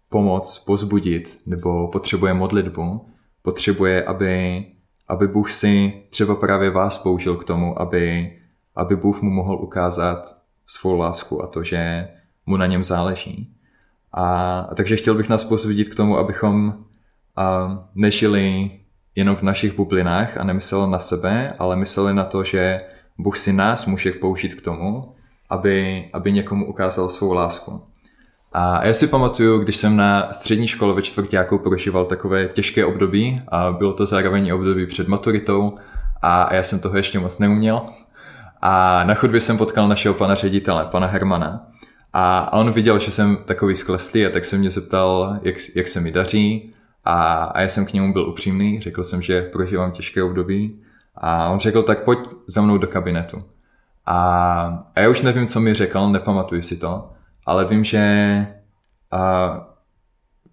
pomoc, 0.08 0.58
pozbudit 0.58 1.40
nebo 1.46 1.88
potřebuje 1.88 2.34
modlitbu, 2.34 3.06
potřebuje, 3.42 4.04
aby, 4.04 4.64
aby 5.08 5.28
Bůh 5.28 5.52
si 5.52 6.02
třeba 6.10 6.34
právě 6.34 6.70
vás 6.70 6.98
použil 6.98 7.36
k 7.36 7.44
tomu, 7.44 7.80
aby, 7.80 8.32
aby 8.76 8.96
Bůh 8.96 9.22
mu 9.22 9.30
mohl 9.30 9.54
ukázat 9.54 10.36
svou 10.66 10.96
lásku 10.96 11.42
a 11.42 11.46
to, 11.46 11.64
že 11.64 12.08
mu 12.46 12.56
na 12.56 12.66
něm 12.66 12.84
záleží. 12.84 13.54
A, 14.12 14.58
a 14.70 14.74
takže 14.74 14.96
chtěl 14.96 15.14
bych 15.14 15.28
nás 15.28 15.44
pozbudit 15.44 15.88
k 15.88 15.94
tomu, 15.94 16.18
abychom 16.18 16.84
a, 17.36 17.78
nežili 17.94 18.70
jenom 19.14 19.36
v 19.36 19.42
našich 19.42 19.76
bublinách 19.76 20.36
a 20.36 20.44
nemysleli 20.44 20.90
na 20.90 20.98
sebe, 20.98 21.54
ale 21.58 21.76
mysleli 21.76 22.14
na 22.14 22.24
to, 22.24 22.44
že 22.44 22.80
Bůh 23.18 23.38
si 23.38 23.52
nás 23.52 23.86
může 23.86 24.12
použít 24.12 24.54
k 24.54 24.60
tomu, 24.60 25.14
aby, 25.50 26.04
aby 26.12 26.32
někomu 26.32 26.66
ukázal 26.66 27.08
svou 27.08 27.32
lásku. 27.32 27.82
A 28.52 28.86
já 28.86 28.94
si 28.94 29.06
pamatuju, 29.06 29.58
když 29.58 29.76
jsem 29.76 29.96
na 29.96 30.32
střední 30.32 30.68
škole 30.68 30.94
ve 30.94 31.02
čtvrtáku 31.02 31.58
prožíval 31.58 32.04
takové 32.04 32.48
těžké 32.48 32.86
období 32.86 33.42
a 33.48 33.72
bylo 33.72 33.92
to 33.92 34.06
zároveň 34.06 34.52
období 34.52 34.86
před 34.86 35.08
maturitou 35.08 35.74
a 36.22 36.54
já 36.54 36.62
jsem 36.62 36.80
toho 36.80 36.96
ještě 36.96 37.18
moc 37.18 37.38
neuměl. 37.38 37.86
A 38.64 39.04
na 39.04 39.14
chodbě 39.14 39.40
jsem 39.40 39.58
potkal 39.58 39.88
našeho 39.88 40.14
pana 40.14 40.34
ředitele, 40.34 40.84
pana 40.84 41.06
Hermana. 41.06 41.66
A 42.12 42.52
on 42.52 42.72
viděl, 42.72 42.98
že 42.98 43.12
jsem 43.12 43.36
takový 43.44 43.76
skleslý 43.76 44.26
a 44.26 44.30
tak 44.30 44.44
se 44.44 44.58
mě 44.58 44.70
zeptal, 44.70 45.38
jak, 45.42 45.54
jak 45.74 45.88
se 45.88 46.00
mi 46.00 46.10
daří. 46.10 46.74
A, 47.04 47.44
a 47.44 47.60
já 47.60 47.68
jsem 47.68 47.86
k 47.86 47.92
němu 47.92 48.12
byl 48.12 48.28
upřímný, 48.28 48.80
řekl 48.80 49.04
jsem, 49.04 49.22
že 49.22 49.42
prožívám 49.42 49.92
těžké 49.92 50.22
období. 50.22 50.82
A 51.14 51.48
on 51.48 51.58
řekl, 51.58 51.82
tak 51.82 52.04
pojď 52.04 52.18
za 52.46 52.62
mnou 52.62 52.78
do 52.78 52.86
kabinetu. 52.86 53.44
A, 54.06 54.86
a 54.94 55.00
já 55.00 55.08
už 55.08 55.22
nevím, 55.22 55.46
co 55.46 55.60
mi 55.60 55.74
řekl, 55.74 56.08
nepamatuju 56.08 56.62
si 56.62 56.76
to 56.76 57.10
ale 57.46 57.64
vím, 57.64 57.84
že 57.84 58.46
a 59.10 59.66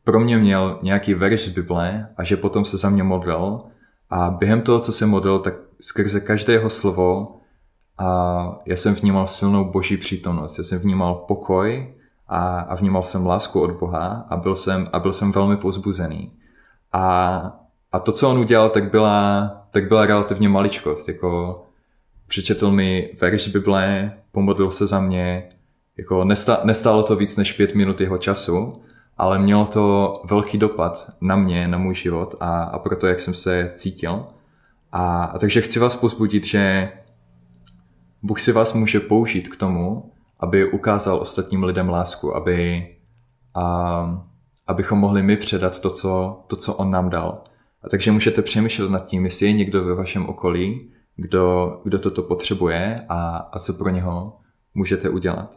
pro 0.04 0.20
mě 0.20 0.38
měl 0.38 0.80
nějaký 0.84 1.14
verš 1.14 1.42
z 1.42 1.50
Bible 1.50 2.08
a 2.18 2.24
že 2.24 2.38
potom 2.38 2.66
se 2.66 2.78
za 2.78 2.90
mě 2.90 3.04
modlil 3.04 3.62
a 4.10 4.32
během 4.32 4.62
toho, 4.62 4.80
co 4.80 4.94
se 4.94 5.06
modlil, 5.06 5.40
tak 5.40 5.54
skrze 5.82 6.20
každé 6.20 6.54
jeho 6.54 6.70
slovo 6.70 7.38
a 8.02 8.60
já 8.66 8.78
jsem 8.78 8.94
vnímal 8.94 9.28
silnou 9.28 9.66
boží 9.66 9.98
přítomnost, 9.98 10.58
já 10.58 10.64
jsem 10.64 10.80
vnímal 10.80 11.16
pokoj 11.16 11.94
a, 12.28 12.60
a 12.60 12.76
vnímal 12.76 13.04
jsem 13.04 13.26
lásku 13.26 13.62
od 13.62 13.72
Boha 13.72 14.26
a 14.30 14.38
byl 14.38 14.56
jsem, 14.56 14.88
a 14.94 15.00
byl 15.00 15.14
jsem 15.14 15.32
velmi 15.32 15.58
pozbuzený. 15.58 16.32
A, 16.94 17.60
a 17.92 18.00
to, 18.00 18.12
co 18.12 18.30
on 18.30 18.38
udělal, 18.38 18.70
tak 18.70 18.92
byla, 18.92 19.52
tak 19.72 19.88
byla 19.88 20.06
relativně 20.06 20.50
maličkost, 20.50 21.08
jako 21.08 21.64
přečetl 22.28 22.72
mi 22.72 23.10
verš 23.22 23.48
Bible, 23.48 24.14
pomodlil 24.32 24.72
se 24.72 24.88
za 24.88 25.00
mě 25.00 25.50
jako 25.98 26.24
nestá, 26.24 26.60
nestálo 26.64 27.04
to 27.04 27.16
víc 27.16 27.38
než 27.38 27.54
pět 27.54 27.76
minut 27.76 28.02
jeho 28.02 28.18
času, 28.18 28.82
ale 29.18 29.40
mělo 29.40 29.66
to 29.66 30.22
velký 30.26 30.58
dopad 30.58 31.12
na 31.22 31.36
mě, 31.36 31.68
na 31.68 31.78
můj 31.78 31.96
život 31.96 32.36
a, 32.40 32.64
a 32.64 32.80
proto, 32.80 33.08
jak 33.08 33.20
jsem 33.20 33.34
se 33.34 33.72
cítil. 33.76 34.26
A, 34.92 35.24
a 35.24 35.40
takže 35.40 35.62
chci 35.62 35.80
vás 35.80 35.96
pozbudit, 35.96 36.46
že 36.46 36.92
Bůh 38.24 38.40
si 38.40 38.52
vás 38.52 38.74
může 38.74 39.00
použít 39.00 39.48
k 39.48 39.56
tomu, 39.56 40.12
aby 40.40 40.72
ukázal 40.72 41.18
ostatním 41.18 41.64
lidem 41.64 41.90
lásku, 41.90 42.36
aby, 42.36 42.88
a, 43.54 44.26
abychom 44.68 45.00
mohli 45.00 45.24
my 45.24 45.38
předat 45.38 45.80
to 45.80 45.90
co, 45.90 46.44
to, 46.48 46.56
co 46.56 46.74
On 46.74 46.92
nám 46.92 47.10
dal. 47.10 47.44
A 47.84 47.90
takže 47.90 48.12
můžete 48.12 48.42
přemýšlet 48.42 48.92
nad 48.92 49.06
tím, 49.06 49.26
jestli 49.26 49.46
je 49.46 49.54
někdo 49.54 49.84
ve 49.84 49.96
vašem 49.96 50.26
okolí, 50.26 50.92
kdo, 51.16 51.78
kdo 51.84 52.00
toto 52.00 52.24
potřebuje 52.24 52.96
a, 53.10 53.38
a 53.38 53.60
co 53.60 53.74
pro 53.74 53.90
něho 53.90 54.38
můžete 54.74 55.10
udělat. 55.10 55.52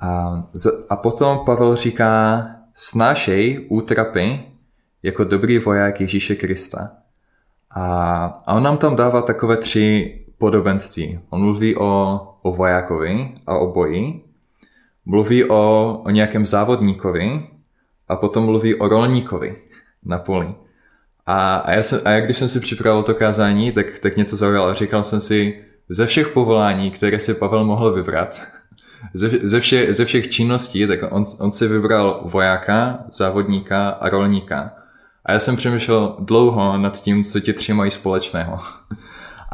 A, 0.00 0.42
a 0.88 0.96
potom 0.96 1.38
Pavel 1.46 1.76
říká, 1.76 2.46
snášej 2.74 3.66
útrapy 3.70 4.42
jako 5.02 5.24
dobrý 5.24 5.58
voják 5.58 6.00
Ježíše 6.00 6.34
Krista. 6.34 6.90
A, 7.70 8.24
a 8.46 8.54
on 8.54 8.62
nám 8.62 8.78
tam 8.78 8.96
dává 8.96 9.22
takové 9.22 9.56
tři 9.56 10.23
podobenství. 10.38 11.18
On 11.30 11.40
mluví 11.40 11.76
o, 11.76 12.20
o 12.42 12.52
vojákovi 12.52 13.34
a 13.46 13.58
o 13.58 13.72
boji, 13.72 14.24
mluví 15.04 15.44
o, 15.44 16.02
o 16.04 16.10
nějakém 16.10 16.46
závodníkovi 16.46 17.46
a 18.08 18.16
potom 18.16 18.44
mluví 18.44 18.74
o 18.74 18.88
rolníkovi 18.88 19.56
na 20.04 20.18
poli. 20.18 20.54
A, 21.26 21.56
a, 21.56 21.72
já, 21.72 21.82
jsem, 21.82 22.00
a 22.04 22.10
já 22.10 22.20
když 22.20 22.38
jsem 22.38 22.48
si 22.48 22.60
připravil 22.60 23.02
to 23.02 23.14
kázání, 23.14 23.72
tak, 23.72 23.98
tak 23.98 24.16
mě 24.16 24.24
to 24.24 24.36
zaujalo 24.36 24.66
a 24.66 24.74
říkal 24.74 25.04
jsem 25.04 25.20
si, 25.20 25.64
ze 25.88 26.06
všech 26.06 26.28
povolání, 26.28 26.90
které 26.90 27.18
si 27.18 27.34
Pavel 27.34 27.64
mohl 27.64 27.92
vybrat, 27.92 28.42
ze, 29.14 29.30
ze, 29.42 29.60
vše, 29.60 29.94
ze 29.94 30.04
všech 30.04 30.28
činností, 30.30 30.86
tak 30.86 30.98
on, 31.12 31.24
on 31.40 31.52
si 31.52 31.68
vybral 31.68 32.20
vojáka, 32.24 33.04
závodníka 33.10 33.88
a 33.88 34.08
rolníka. 34.08 34.72
A 35.24 35.32
já 35.32 35.38
jsem 35.38 35.56
přemýšlel 35.56 36.16
dlouho 36.18 36.78
nad 36.78 37.02
tím, 37.02 37.24
co 37.24 37.40
ti 37.40 37.52
tři 37.52 37.72
mají 37.72 37.90
společného. 37.90 38.58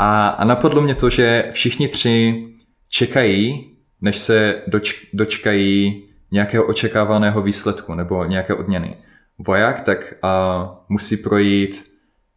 A, 0.02 0.28
a 0.28 0.44
napadlo 0.44 0.82
mě 0.82 0.94
to, 0.94 1.10
že 1.10 1.48
všichni 1.52 1.88
tři 1.88 2.46
čekají, 2.88 3.70
než 4.00 4.18
se 4.18 4.62
doč, 4.66 5.06
dočkají 5.12 6.02
nějakého 6.30 6.66
očekávaného 6.66 7.42
výsledku 7.42 7.94
nebo 7.94 8.24
nějaké 8.24 8.54
odměny. 8.54 8.96
Voják 9.38 9.80
tak 9.80 10.14
a, 10.22 10.84
musí 10.88 11.16
projít 11.16 11.90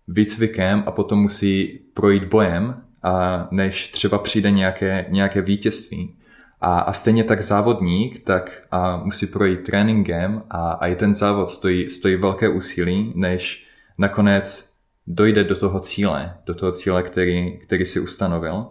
výcvikem 0.07 0.83
a 0.85 0.91
potom 0.91 1.21
musí 1.21 1.79
projít 1.93 2.23
bojem, 2.23 2.81
a 3.03 3.47
než 3.51 3.87
třeba 3.87 4.17
přijde 4.17 4.51
nějaké, 4.51 5.05
nějaké 5.09 5.41
vítězství. 5.41 6.15
A, 6.61 6.79
a 6.79 6.93
stejně 6.93 7.23
tak 7.23 7.41
závodník 7.41 8.23
tak 8.25 8.63
a 8.71 8.97
musí 8.97 9.27
projít 9.27 9.63
tréninkem 9.63 10.43
a, 10.49 10.71
a 10.71 10.87
i 10.87 10.95
ten 10.95 11.13
závod 11.13 11.49
stojí, 11.49 11.89
stojí 11.89 12.15
velké 12.15 12.49
úsilí, 12.49 13.13
než 13.15 13.65
nakonec 13.97 14.72
dojde 15.07 15.43
do 15.43 15.55
toho 15.55 15.79
cíle, 15.79 16.37
do 16.45 16.55
toho 16.55 16.71
cíle, 16.71 17.03
který, 17.03 17.57
který 17.57 17.85
si 17.85 17.99
ustanovil. 17.99 18.65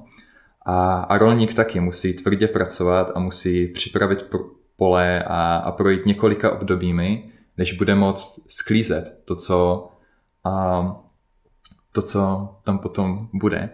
A, 0.66 0.94
a 0.94 1.18
rolník 1.18 1.54
taky 1.54 1.80
musí 1.80 2.14
tvrdě 2.14 2.48
pracovat 2.48 3.12
a 3.14 3.20
musí 3.20 3.68
připravit 3.68 4.26
pole 4.76 5.24
a, 5.26 5.56
a 5.56 5.72
projít 5.72 6.06
několika 6.06 6.52
obdobími, 6.58 7.30
než 7.58 7.72
bude 7.72 7.94
moct 7.94 8.40
sklízet 8.48 9.18
to, 9.24 9.36
co, 9.36 9.88
a, 10.44 10.96
to, 11.92 12.02
co 12.02 12.50
tam 12.64 12.78
potom 12.78 13.28
bude. 13.32 13.70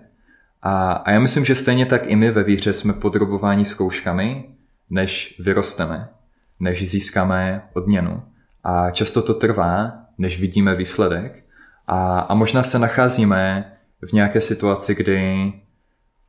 A, 0.63 0.93
a 0.93 1.11
já 1.11 1.21
myslím, 1.21 1.45
že 1.45 1.55
stejně 1.55 1.87
tak 1.87 2.03
i 2.07 2.17
my 2.17 2.31
ve 2.31 2.43
víře 2.43 2.73
jsme 2.73 2.93
podrobováni 2.93 3.65
zkouškami, 3.65 4.45
než 4.91 5.37
vyrosteme, 5.39 6.09
než 6.61 6.91
získáme 6.91 7.69
odměnu. 7.73 8.23
A 8.65 8.91
často 8.91 9.23
to 9.23 9.35
trvá, 9.35 9.93
než 10.19 10.41
vidíme 10.41 10.75
výsledek. 10.75 11.45
A, 11.89 12.21
a 12.21 12.35
možná 12.35 12.63
se 12.63 12.79
nacházíme 12.79 13.73
v 14.09 14.13
nějaké 14.13 14.41
situaci, 14.41 14.95
kdy 14.95 15.53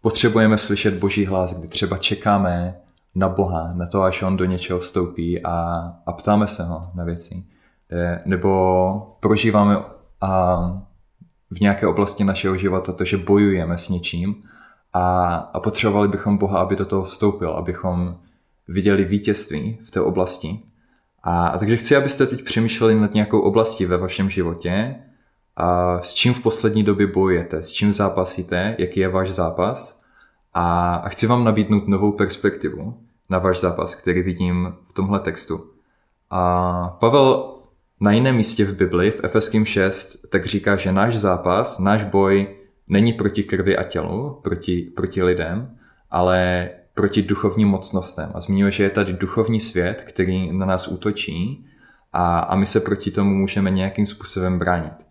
potřebujeme 0.02 0.58
slyšet 0.58 0.94
Boží 0.94 1.26
hlas, 1.26 1.54
kdy 1.54 1.68
třeba 1.68 1.98
čekáme 1.98 2.78
na 3.16 3.30
Boha, 3.30 3.74
na 3.74 3.86
to, 3.86 4.02
až 4.02 4.22
On 4.22 4.38
do 4.38 4.46
něčeho 4.46 4.80
vstoupí 4.80 5.44
a, 5.44 5.54
a 6.06 6.14
ptáme 6.14 6.48
se 6.48 6.64
ho 6.64 6.92
na 6.96 7.04
věci. 7.04 7.44
Nebo 8.26 9.18
prožíváme 9.20 9.78
a, 10.22 10.58
v 11.52 11.60
nějaké 11.60 11.88
oblasti 11.88 12.24
našeho 12.24 12.58
života 12.58 12.92
to, 12.92 13.06
že 13.06 13.18
bojujeme 13.18 13.78
s 13.78 13.90
něčím 13.90 14.44
a, 14.94 15.36
a 15.36 15.60
potřebovali 15.60 16.08
bychom 16.08 16.38
Boha, 16.38 16.60
aby 16.60 16.76
do 16.76 16.86
toho 16.86 17.04
vstoupil, 17.04 17.52
abychom 17.52 18.18
viděli 18.68 19.04
vítězství 19.04 19.80
v 19.88 19.92
té 19.92 20.02
oblasti. 20.02 20.60
A, 21.24 21.48
a 21.48 21.58
takže 21.58 21.78
chci, 21.78 21.96
abyste 21.96 22.26
teď 22.26 22.44
přemýšleli 22.44 22.96
nad 22.96 23.14
nějakou 23.14 23.40
oblastí 23.40 23.86
ve 23.86 23.98
vašem 23.98 24.30
životě, 24.30 24.96
a 25.60 26.00
s 26.04 26.14
čím 26.14 26.34
v 26.34 26.42
poslední 26.42 26.84
době 26.84 27.08
bojujete, 27.08 27.64
s 27.64 27.72
čím 27.72 27.94
zápasíte, 27.94 28.76
jaký 28.80 29.00
je 29.00 29.10
váš 29.10 29.30
zápas 29.30 30.02
a, 30.54 31.04
chci 31.10 31.28
vám 31.28 31.44
nabídnout 31.44 31.88
novou 31.88 32.12
perspektivu 32.12 32.98
na 33.30 33.40
váš 33.40 33.60
zápas, 33.60 33.96
který 33.96 34.22
vidím 34.22 34.74
v 34.86 34.94
tomhle 34.94 35.20
textu. 35.20 35.70
A 36.30 36.98
Pavel 37.00 37.56
na 38.00 38.12
jiném 38.12 38.36
místě 38.36 38.66
v 38.66 38.76
Bibli, 38.76 39.12
v 39.12 39.24
Efeským 39.24 39.66
6, 39.66 40.18
tak 40.30 40.46
říká, 40.46 40.76
že 40.76 40.92
náš 40.92 41.18
zápas, 41.18 41.80
náš 41.80 42.04
boj 42.04 42.56
není 42.88 43.14
proti 43.14 43.44
krvi 43.44 43.78
a 43.78 43.84
tělu, 43.84 44.40
proti, 44.44 44.92
proti 44.96 45.24
lidem, 45.24 45.78
ale 46.12 46.70
proti 46.94 47.22
duchovním 47.22 47.68
mocnostem. 47.68 48.32
A 48.34 48.40
zmiňuje, 48.40 48.72
že 48.72 48.84
je 48.84 48.90
tady 48.90 49.14
duchovní 49.14 49.60
svět, 49.60 50.02
který 50.02 50.52
na 50.52 50.66
nás 50.66 50.88
útočí 50.88 51.66
a, 52.14 52.40
a 52.40 52.56
my 52.56 52.66
se 52.66 52.80
proti 52.80 53.12
tomu 53.12 53.36
můžeme 53.36 53.70
nějakým 53.70 54.08
způsobem 54.08 54.60
bránit. 54.60 55.09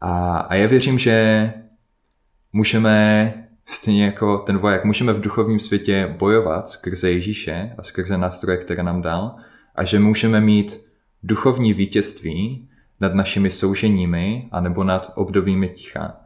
A, 0.00 0.38
a 0.38 0.54
já 0.54 0.66
věřím, 0.66 0.98
že 0.98 1.52
můžeme, 2.52 3.34
stejně 3.66 4.04
jako 4.04 4.38
ten 4.38 4.58
voják, 4.58 4.84
můžeme 4.84 5.12
v 5.12 5.20
duchovním 5.20 5.60
světě 5.60 6.14
bojovat 6.18 6.70
skrze 6.70 7.10
Ježíše 7.10 7.74
a 7.78 7.82
skrze 7.82 8.18
nástroje, 8.18 8.56
které 8.56 8.82
nám 8.82 9.02
dal 9.02 9.36
a 9.74 9.84
že 9.84 9.98
můžeme 9.98 10.40
mít 10.40 10.80
duchovní 11.22 11.72
vítězství 11.72 12.68
nad 13.00 13.14
našimi 13.14 13.50
souženími 13.50 14.48
anebo 14.52 14.84
nad 14.84 15.12
obdobími 15.14 15.68
ticha. 15.68 16.16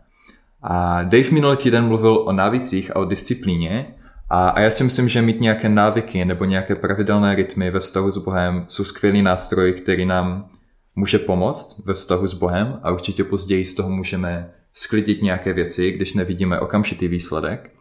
A 0.63 1.03
Dave 1.03 1.31
minulý 1.31 1.57
týden 1.57 1.85
mluvil 1.85 2.17
o 2.17 2.33
návicích 2.33 2.97
a 2.97 2.97
o 2.97 3.05
disciplíně 3.05 3.95
a, 4.31 4.49
a 4.49 4.61
já 4.61 4.71
si 4.71 4.85
myslím, 4.85 5.09
že 5.09 5.23
mít 5.23 5.41
nějaké 5.41 5.69
návyky 5.69 6.25
nebo 6.25 6.45
nějaké 6.45 6.75
pravidelné 6.75 7.35
rytmy 7.35 7.71
ve 7.71 7.81
vztahu 7.81 8.11
s 8.11 8.19
Bohem 8.19 8.65
jsou 8.69 8.85
skvělý 8.85 9.23
nástroj, 9.23 9.73
který 9.73 10.07
nám 10.07 10.49
může 10.97 11.19
pomoct 11.19 11.81
ve 11.85 11.95
vztahu 11.95 12.27
s 12.27 12.35
Bohem 12.35 12.81
a 12.83 12.91
určitě 12.91 13.25
později 13.25 13.67
z 13.67 13.75
toho 13.75 13.91
můžeme 13.91 14.51
sklidit 14.73 15.23
nějaké 15.23 15.53
věci, 15.53 15.91
když 15.91 16.15
nevidíme 16.15 16.61
okamžitý 16.61 17.09
výsledek. 17.09 17.75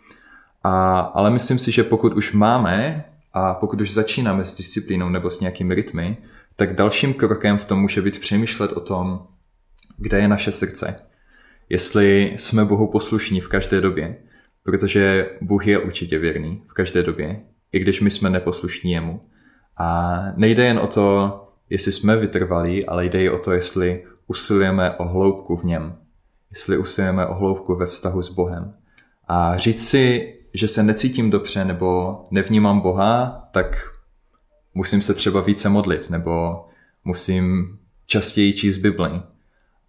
A, 0.64 1.00
ale 1.00 1.30
myslím 1.30 1.60
si, 1.60 1.72
že 1.72 1.84
pokud 1.84 2.14
už 2.14 2.34
máme 2.34 3.06
a 3.34 3.54
pokud 3.54 3.82
už 3.82 3.94
začínáme 3.94 4.44
s 4.44 4.58
disciplínou 4.58 5.10
nebo 5.10 5.30
s 5.30 5.40
nějakými 5.40 5.76
rytmy, 5.76 6.18
tak 6.56 6.76
dalším 6.76 7.14
krokem 7.14 7.58
v 7.58 7.66
tom 7.66 7.82
může 7.82 8.02
být 8.02 8.20
přemýšlet 8.20 8.72
o 8.72 8.80
tom, 8.80 9.28
kde 9.98 10.20
je 10.20 10.28
naše 10.28 10.52
srdce. 10.52 10.96
Jestli 11.70 12.36
jsme 12.38 12.66
Bohu 12.66 12.88
poslušní 12.88 13.42
v 13.42 13.48
každé 13.48 13.82
době, 13.82 14.16
protože 14.64 15.30
Bůh 15.42 15.68
je 15.68 15.80
určitě 15.80 16.20
věrný 16.20 16.64
v 16.68 16.74
každé 16.74 17.04
době, 17.04 17.42
i 17.72 17.80
když 17.80 18.02
my 18.02 18.12
jsme 18.12 18.30
neposlušní 18.30 18.92
jemu. 18.92 19.22
A 19.78 20.18
nejde 20.36 20.66
jen 20.66 20.80
o 20.80 20.88
to, 20.88 21.49
jestli 21.70 21.92
jsme 21.92 22.16
vytrvalí, 22.16 22.86
ale 22.86 23.06
jde 23.06 23.24
i 23.24 23.30
o 23.30 23.38
to, 23.38 23.52
jestli 23.52 24.06
usilujeme 24.28 24.92
o 24.92 25.08
hloubku 25.08 25.56
v 25.56 25.64
něm. 25.64 25.98
Jestli 26.50 26.78
usilujeme 26.78 27.26
o 27.26 27.34
hloubku 27.34 27.76
ve 27.76 27.86
vztahu 27.86 28.22
s 28.22 28.30
Bohem. 28.30 28.74
A 29.28 29.58
říct 29.58 29.90
si, 29.90 30.36
že 30.54 30.68
se 30.68 30.84
necítím 30.84 31.30
dobře 31.30 31.66
nebo 31.66 32.18
nevnímám 32.32 32.80
Boha, 32.80 33.44
tak 33.52 33.92
musím 34.74 35.02
se 35.02 35.14
třeba 35.14 35.42
více 35.42 35.70
modlit, 35.70 36.10
nebo 36.10 36.66
musím 37.06 37.78
častěji 38.06 38.54
číst 38.54 38.78
Bibli. 38.78 39.22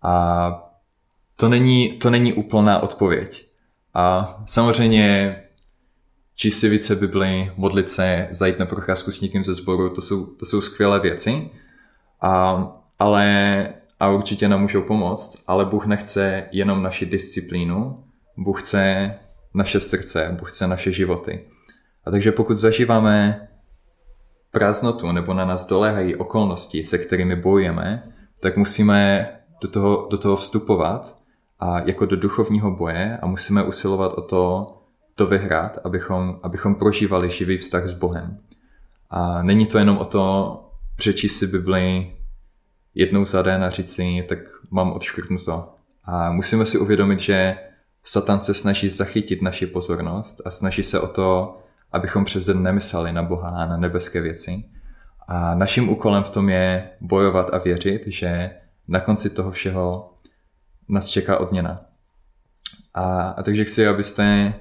A 0.02 0.52
to 1.36 1.48
není, 1.48 1.88
to 1.88 2.10
není 2.10 2.32
úplná 2.32 2.80
odpověď. 2.80 3.50
A 3.94 4.34
samozřejmě 4.46 5.36
číst 6.34 6.60
si 6.60 6.68
více 6.68 6.96
Bibli, 6.96 7.52
modlit 7.56 7.90
se, 7.90 8.28
zajít 8.30 8.58
na 8.58 8.66
procházku 8.66 9.10
s 9.10 9.20
někým 9.20 9.44
ze 9.44 9.54
sboru, 9.54 9.94
to 9.94 10.02
jsou, 10.02 10.26
to 10.26 10.46
jsou 10.46 10.60
skvělé 10.60 11.00
věci. 11.00 11.50
A, 12.22 12.66
ale, 12.98 13.68
a 14.00 14.08
určitě 14.08 14.48
nám 14.48 14.60
můžou 14.60 14.82
pomoct, 14.82 15.36
ale 15.46 15.64
Bůh 15.64 15.86
nechce 15.86 16.48
jenom 16.52 16.82
naši 16.82 17.06
disciplínu, 17.06 18.04
Bůh 18.36 18.62
chce 18.62 19.14
naše 19.54 19.80
srdce, 19.80 20.36
Bůh 20.38 20.50
chce 20.50 20.66
naše 20.66 20.92
životy. 20.92 21.44
A 22.04 22.10
takže 22.10 22.32
pokud 22.32 22.54
zažíváme 22.54 23.48
prázdnotu 24.50 25.12
nebo 25.12 25.34
na 25.34 25.44
nás 25.44 25.66
doléhají 25.66 26.16
okolnosti, 26.16 26.84
se 26.84 26.98
kterými 26.98 27.36
bojujeme, 27.36 28.12
tak 28.40 28.56
musíme 28.56 29.28
do 29.60 29.68
toho, 29.68 30.08
do 30.10 30.18
toho 30.18 30.36
vstupovat 30.36 31.16
a 31.58 31.80
jako 31.80 32.06
do 32.06 32.16
duchovního 32.16 32.70
boje 32.70 33.18
a 33.22 33.26
musíme 33.26 33.62
usilovat 33.62 34.12
o 34.12 34.22
to, 34.22 34.66
to 35.14 35.26
vyhrát, 35.26 35.78
abychom, 35.84 36.40
abychom 36.42 36.74
prožívali 36.74 37.30
živý 37.30 37.58
vztah 37.58 37.86
s 37.86 37.94
Bohem. 37.94 38.38
A 39.10 39.42
není 39.42 39.66
to 39.66 39.78
jenom 39.78 39.98
o 39.98 40.04
to 40.04 40.54
přečíst 41.00 41.38
si 41.38 41.46
Bibli 41.46 42.12
jednou 42.94 43.24
za 43.24 43.42
den 43.42 43.64
a 43.64 43.70
říct 43.70 43.94
si, 43.94 44.26
tak 44.28 44.38
mám 44.70 44.92
odškrtnuto. 44.92 45.74
A 46.04 46.32
musíme 46.32 46.66
si 46.66 46.78
uvědomit, 46.78 47.20
že 47.20 47.56
Satan 48.04 48.40
se 48.40 48.54
snaží 48.54 48.88
zachytit 48.88 49.42
naši 49.42 49.66
pozornost 49.66 50.40
a 50.44 50.50
snaží 50.50 50.82
se 50.82 51.00
o 51.00 51.08
to 51.08 51.56
abychom 51.92 52.24
přes 52.24 52.46
den 52.46 52.62
nemysleli 52.62 53.12
na 53.12 53.22
Boha 53.22 53.48
a 53.48 53.66
na 53.66 53.76
nebeské 53.76 54.20
věci. 54.20 54.64
A 55.28 55.54
naším 55.54 55.88
úkolem 55.88 56.22
v 56.22 56.30
tom 56.30 56.48
je 56.48 56.90
bojovat 57.00 57.54
a 57.54 57.58
věřit, 57.58 58.02
že 58.06 58.50
na 58.88 59.00
konci 59.00 59.30
toho 59.30 59.50
všeho 59.50 60.14
nás 60.88 61.08
čeká 61.08 61.38
odměna. 61.38 61.80
A, 62.94 63.20
a 63.20 63.42
takže 63.42 63.64
chci, 63.64 63.86
abyste 63.86 64.54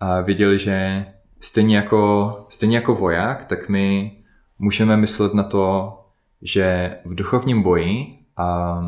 a 0.00 0.20
viděli, 0.20 0.58
že 0.58 1.06
stejně 1.40 1.76
jako, 1.76 2.46
stejně 2.48 2.76
jako 2.76 2.94
voják, 2.94 3.44
tak 3.44 3.68
my 3.68 4.16
můžeme 4.60 4.96
myslet 4.96 5.34
na 5.34 5.42
to, 5.42 5.96
že 6.42 6.96
v 7.04 7.14
duchovním 7.14 7.62
boji 7.62 8.18
a 8.36 8.80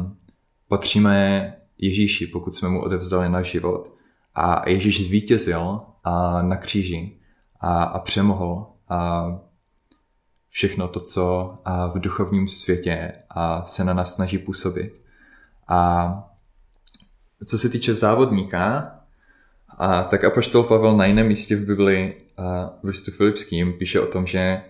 patříme 0.69 1.57
Ježíši, 1.79 2.27
pokud 2.27 2.55
jsme 2.55 2.69
mu 2.69 2.83
odevzdali 2.83 3.29
náš 3.29 3.51
život. 3.51 3.95
A 4.35 4.69
Ježíš 4.69 5.05
zvítězil 5.05 5.81
a 6.05 6.43
na 6.43 6.57
kříži 6.57 7.17
a, 7.61 7.83
a 7.83 7.99
přemohl 7.99 8.67
a 8.89 9.27
všechno 10.49 10.89
to, 10.89 11.01
co 11.01 11.55
a 11.65 11.87
v 11.87 11.99
duchovním 11.99 12.49
světě 12.49 13.13
a 13.31 13.67
se 13.67 13.85
na 13.85 13.95
nás 13.95 14.15
snaží 14.15 14.39
působit. 14.39 15.01
A 15.69 16.25
co 17.47 17.59
se 17.59 17.69
týče 17.69 17.95
závodníka, 17.95 18.95
a 19.69 20.03
tak 20.03 20.25
apoštol 20.25 20.63
Pavel 20.63 20.97
na 20.97 21.07
jiném 21.07 21.27
místě 21.27 21.57
v 21.57 21.65
Bibli 21.65 22.17
v 22.83 22.87
listu 22.87 23.11
Filipským 23.11 23.73
píše 23.73 24.01
o 24.01 24.07
tom, 24.07 24.27
že 24.27 24.63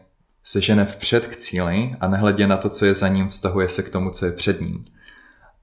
se 0.45 0.61
žene 0.61 0.85
vpřed 0.85 1.27
k 1.27 1.37
cíli 1.37 1.97
a 2.01 2.09
nehledě 2.09 2.47
na 2.47 2.57
to, 2.57 2.71
co 2.71 2.85
je 2.85 2.95
za 2.95 3.09
ním, 3.09 3.29
vztahuje 3.29 3.69
se 3.69 3.83
k 3.83 3.91
tomu, 3.91 4.11
co 4.11 4.27
je 4.27 4.33
před 4.33 4.61
ním. 4.61 4.85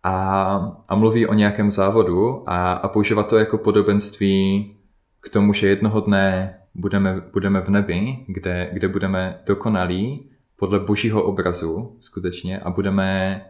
A, 0.03 0.43
a 0.88 0.95
mluví 0.95 1.27
o 1.27 1.33
nějakém 1.33 1.71
závodu 1.71 2.50
a, 2.50 2.74
a 2.74 2.88
používá 2.88 3.24
to 3.24 3.38
jako 3.38 3.57
podobenství 3.57 4.75
k 5.21 5.29
tomu, 5.29 5.53
že 5.53 5.67
jednoho 5.67 6.00
dne 6.00 6.59
budeme, 6.75 7.21
budeme 7.33 7.62
v 7.62 7.69
nebi, 7.69 8.17
kde, 8.27 8.69
kde 8.74 8.88
budeme 8.88 9.41
dokonalí 9.45 10.29
podle 10.55 10.79
božího 10.79 11.24
obrazu 11.24 11.98
skutečně 12.01 12.59
a 12.59 12.69
budeme 12.69 13.41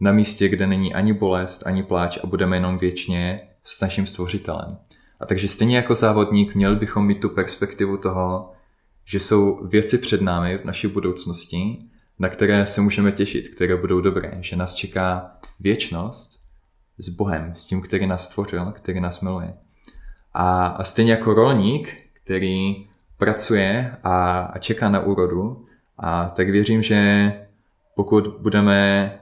na 0.00 0.12
místě, 0.12 0.48
kde 0.48 0.66
není 0.66 0.94
ani 0.94 1.12
bolest, 1.12 1.62
ani 1.66 1.82
pláč 1.82 2.18
a 2.24 2.26
budeme 2.26 2.56
jenom 2.56 2.78
věčně 2.78 3.40
s 3.64 3.80
naším 3.80 4.06
stvořitelem. 4.06 4.78
A 5.20 5.26
takže 5.26 5.48
stejně 5.48 5.76
jako 5.76 5.94
závodník 5.94 6.54
měl 6.54 6.76
bychom 6.76 7.06
mít 7.06 7.20
tu 7.20 7.28
perspektivu 7.28 7.96
toho, 7.96 8.52
že 9.12 9.20
jsou 9.20 9.66
věci 9.66 9.98
před 9.98 10.20
námi 10.20 10.58
v 10.58 10.64
naší 10.64 10.86
budoucnosti, 10.86 11.78
na 12.18 12.28
které 12.28 12.66
se 12.66 12.80
můžeme 12.80 13.12
těšit, 13.12 13.48
které 13.48 13.76
budou 13.76 14.00
dobré, 14.00 14.38
že 14.40 14.56
nás 14.56 14.74
čeká 14.74 15.36
věčnost 15.60 16.40
s 16.98 17.08
Bohem, 17.08 17.52
s 17.56 17.66
tím, 17.66 17.80
který 17.80 18.06
nás 18.06 18.24
stvořil, 18.24 18.72
který 18.72 19.00
nás 19.00 19.20
miluje. 19.20 19.54
A, 20.32 20.66
a 20.66 20.84
stejně 20.84 21.12
jako 21.12 21.34
rolník, 21.34 21.96
který 22.24 22.88
pracuje 23.16 23.96
a, 24.02 24.40
a 24.40 24.58
čeká 24.58 24.88
na 24.88 25.00
úrodu, 25.00 25.66
a 25.98 26.28
tak 26.28 26.50
věřím, 26.50 26.82
že 26.82 27.32
pokud 27.94 28.36
budeme 28.40 29.18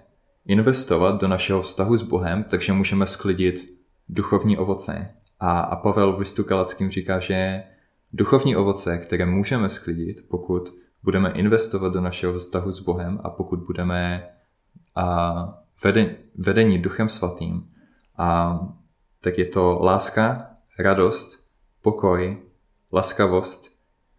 investovat 0.46 1.20
do 1.20 1.28
našeho 1.28 1.62
vztahu 1.62 1.96
s 1.96 2.02
Bohem, 2.02 2.44
takže 2.44 2.72
můžeme 2.72 3.06
sklidit 3.06 3.70
duchovní 4.08 4.58
ovoce. 4.58 5.14
A, 5.40 5.60
a 5.60 5.76
Pavel 5.76 6.12
v 6.12 6.18
listu 6.18 6.42
Galackým 6.42 6.90
říká, 6.90 7.20
že 7.20 7.62
duchovní 8.12 8.56
ovoce, 8.56 8.98
které 8.98 9.26
můžeme 9.26 9.70
sklidit, 9.70 10.28
pokud 10.28 10.74
budeme 11.02 11.30
investovat 11.30 11.92
do 11.92 12.00
našeho 12.00 12.38
vztahu 12.38 12.72
s 12.72 12.80
Bohem 12.80 13.20
a 13.24 13.30
pokud 13.30 13.60
budeme 13.60 14.28
a, 14.96 15.62
veden, 15.84 16.16
vedení 16.34 16.78
Duchem 16.78 17.08
Svatým, 17.08 17.70
a, 18.16 18.60
tak 19.20 19.38
je 19.38 19.46
to 19.46 19.78
láska, 19.82 20.50
radost, 20.78 21.44
pokoj, 21.82 22.42
laskavost, 22.92 23.72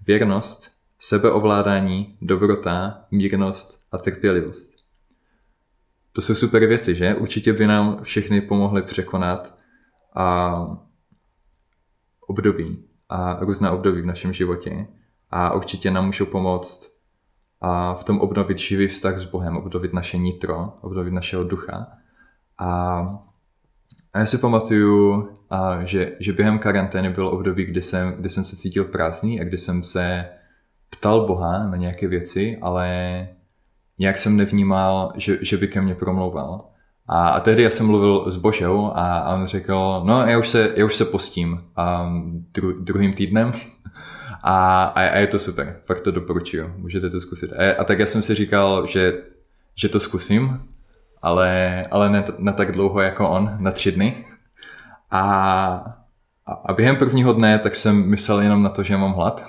věrnost, 0.07 0.71
sebeovládání, 1.00 2.17
dobrota, 2.21 3.05
mírnost 3.12 3.81
a 3.91 3.98
trpělivost. 3.98 4.71
To 6.13 6.21
jsou 6.21 6.36
super 6.36 6.65
věci, 6.65 6.95
že? 6.95 7.15
Určitě 7.15 7.53
by 7.53 7.67
nám 7.67 8.03
všechny 8.03 8.41
pomohly 8.41 8.81
překonat 8.81 9.57
a 10.15 10.55
období 12.27 12.90
a 13.11 13.37
různá 13.39 13.71
období 13.71 14.01
v 14.01 14.05
našem 14.05 14.33
životě 14.33 14.87
a 15.29 15.53
určitě 15.53 15.91
nám 15.91 16.05
můžou 16.05 16.25
pomoct 16.25 16.91
a 17.61 17.93
v 17.93 18.03
tom 18.03 18.21
obnovit 18.21 18.57
živý 18.57 18.87
vztah 18.87 19.17
s 19.17 19.23
Bohem, 19.23 19.57
obnovit 19.57 19.93
naše 19.93 20.17
nitro, 20.17 20.73
obnovit 20.81 21.13
našeho 21.13 21.43
ducha. 21.43 21.87
A, 22.57 23.00
a 24.13 24.19
já 24.19 24.25
si 24.25 24.37
pamatuju, 24.37 25.29
a, 25.50 25.83
že, 25.83 26.15
že 26.19 26.33
během 26.33 26.59
karantény 26.59 27.09
bylo 27.09 27.31
období, 27.31 27.65
kdy 27.65 27.81
jsem, 27.81 28.11
kdy 28.11 28.29
jsem 28.29 28.45
se 28.45 28.55
cítil 28.55 28.85
prázdný 28.85 29.41
a 29.41 29.43
kdy 29.43 29.57
jsem 29.57 29.83
se 29.83 30.29
ptal 30.89 31.27
Boha 31.27 31.67
na 31.67 31.77
nějaké 31.77 32.07
věci, 32.07 32.57
ale 32.61 33.27
nějak 34.00 34.17
jsem 34.17 34.37
nevnímal, 34.37 35.13
že, 35.15 35.37
že 35.41 35.57
by 35.57 35.67
ke 35.67 35.81
mně 35.81 35.95
promlouval. 35.95 36.71
A, 37.11 37.29
a 37.29 37.39
tehdy 37.39 37.63
já 37.63 37.69
jsem 37.69 37.85
mluvil 37.85 38.31
s 38.31 38.35
Božou 38.35 38.91
a, 38.95 39.17
a 39.17 39.35
on 39.35 39.45
řekl, 39.45 40.01
no 40.05 40.25
já 40.25 40.39
už 40.39 40.50
se, 40.50 40.74
já 40.75 40.85
už 40.85 40.95
se 40.95 41.05
postím 41.05 41.63
um, 42.03 42.45
dru, 42.53 42.74
druhým 42.81 43.13
týdnem 43.13 43.51
a, 44.43 44.83
a, 44.83 45.01
a 45.01 45.17
je 45.17 45.27
to 45.27 45.39
super, 45.39 45.79
fakt 45.85 46.01
to 46.01 46.11
doporučuju, 46.11 46.74
můžete 46.77 47.09
to 47.09 47.21
zkusit. 47.21 47.53
A, 47.53 47.81
a 47.81 47.83
tak 47.83 48.00
já 48.00 48.05
jsem 48.05 48.21
si 48.21 48.35
říkal, 48.35 48.85
že, 48.85 49.13
že 49.75 49.89
to 49.89 50.00
zkusím, 50.00 50.61
ale, 51.21 51.83
ale 51.91 52.09
ne, 52.09 52.24
ne 52.37 52.53
tak 52.53 52.71
dlouho 52.71 53.01
jako 53.01 53.29
on, 53.29 53.55
na 53.59 53.71
tři 53.71 53.91
dny. 53.91 54.25
A, 55.11 55.97
a 56.65 56.74
během 56.74 56.95
prvního 56.95 57.33
dne 57.33 57.59
tak 57.59 57.75
jsem 57.75 58.09
myslel 58.09 58.41
jenom 58.41 58.63
na 58.63 58.69
to, 58.69 58.83
že 58.83 58.97
mám 58.97 59.13
hlad 59.13 59.45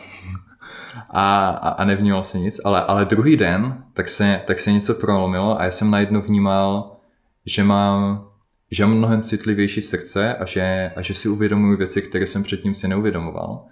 a, 1.11 1.49
a, 1.49 1.69
a 1.69 1.85
nevnímal 1.85 2.25
se 2.25 2.39
nic, 2.39 2.61
ale, 2.65 2.85
ale 2.85 3.05
druhý 3.05 3.37
den 3.37 3.85
tak 3.93 4.09
se, 4.09 4.41
tak 4.47 4.59
se 4.59 4.73
něco 4.73 4.95
prolomilo 4.95 5.61
a 5.61 5.65
já 5.65 5.71
jsem 5.71 5.91
najednou 5.91 6.21
vnímal, 6.21 6.97
že 7.47 7.65
mám, 7.65 8.29
že 8.71 8.87
mám 8.87 8.95
mnohem 8.95 9.23
citlivější 9.23 9.83
srdce 9.83 10.35
a 10.35 10.47
že, 10.47 10.91
a 10.97 11.03
že 11.03 11.15
si 11.15 11.29
uvědomuji 11.29 11.77
věci, 11.77 12.03
které 12.03 12.27
jsem 12.27 12.43
předtím 12.43 12.75
si 12.75 12.89
neuvědomoval. 12.89 13.67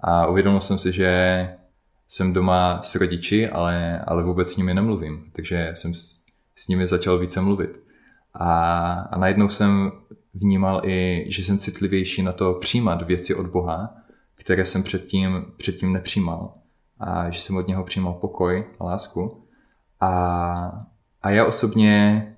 A 0.00 0.26
uvědomil 0.26 0.60
jsem 0.60 0.78
si, 0.78 0.92
že 0.92 1.48
jsem 2.08 2.32
doma 2.32 2.82
s 2.82 2.94
rodiči, 2.94 3.48
ale, 3.48 4.00
ale 4.06 4.22
vůbec 4.22 4.52
s 4.52 4.56
nimi 4.56 4.74
nemluvím. 4.74 5.30
Takže 5.32 5.70
jsem 5.74 5.94
s, 5.94 6.20
s 6.56 6.68
nimi 6.68 6.86
začal 6.86 7.18
více 7.18 7.40
mluvit. 7.40 7.80
A, 8.34 8.90
a 8.92 9.18
najednou 9.18 9.48
jsem 9.48 9.92
vnímal 10.34 10.80
i, 10.84 11.24
že 11.28 11.44
jsem 11.44 11.58
citlivější 11.58 12.22
na 12.22 12.32
to 12.32 12.54
přijímat 12.54 13.02
věci 13.02 13.34
od 13.34 13.46
Boha, 13.46 13.94
které 14.34 14.66
jsem 14.66 14.82
předtím, 14.82 15.44
předtím 15.56 15.92
nepřijímal. 15.92 16.54
A 17.00 17.30
že 17.30 17.40
jsem 17.40 17.56
od 17.56 17.68
něho 17.68 17.84
přijímal 17.84 18.12
pokoj 18.12 18.64
a 18.78 18.84
lásku. 18.84 19.44
A, 20.00 20.86
a 21.22 21.30
já 21.30 21.44
osobně 21.44 22.35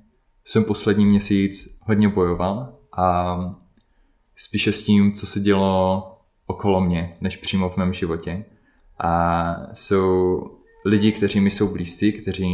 jsem 0.49 0.65
poslední 0.65 1.07
měsíc 1.07 1.77
hodně 1.81 2.09
bojoval 2.09 2.75
a 2.97 3.37
spíše 4.37 4.73
s 4.73 4.83
tím, 4.83 5.13
co 5.13 5.27
se 5.27 5.41
dělo 5.41 6.03
okolo 6.47 6.81
mě, 6.81 7.17
než 7.21 7.37
přímo 7.37 7.71
v 7.71 7.77
mém 7.77 7.93
životě. 7.93 8.45
A 9.01 9.55
jsou 9.75 10.41
lidi, 10.85 11.13
kteří 11.13 11.41
mi 11.41 11.51
jsou 11.51 11.73
blízcí, 11.73 12.13
kteří 12.13 12.47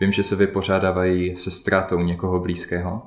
vím, 0.00 0.12
že 0.12 0.22
se 0.22 0.36
vypořádávají 0.36 1.36
se 1.36 1.50
ztrátou 1.50 1.98
někoho 1.98 2.40
blízkého. 2.40 3.02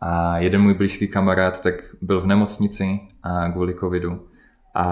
A 0.00 0.38
jeden 0.38 0.62
můj 0.62 0.74
blízký 0.74 1.08
kamarád 1.08 1.60
tak 1.60 1.74
byl 2.02 2.20
v 2.20 2.26
nemocnici 2.26 3.00
a 3.22 3.48
kvůli 3.48 3.74
covidu. 3.74 4.28
A, 4.74 4.84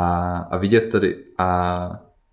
a 0.51 0.57
vidět 0.57 0.81
tady 0.81 1.17
a 1.39 1.91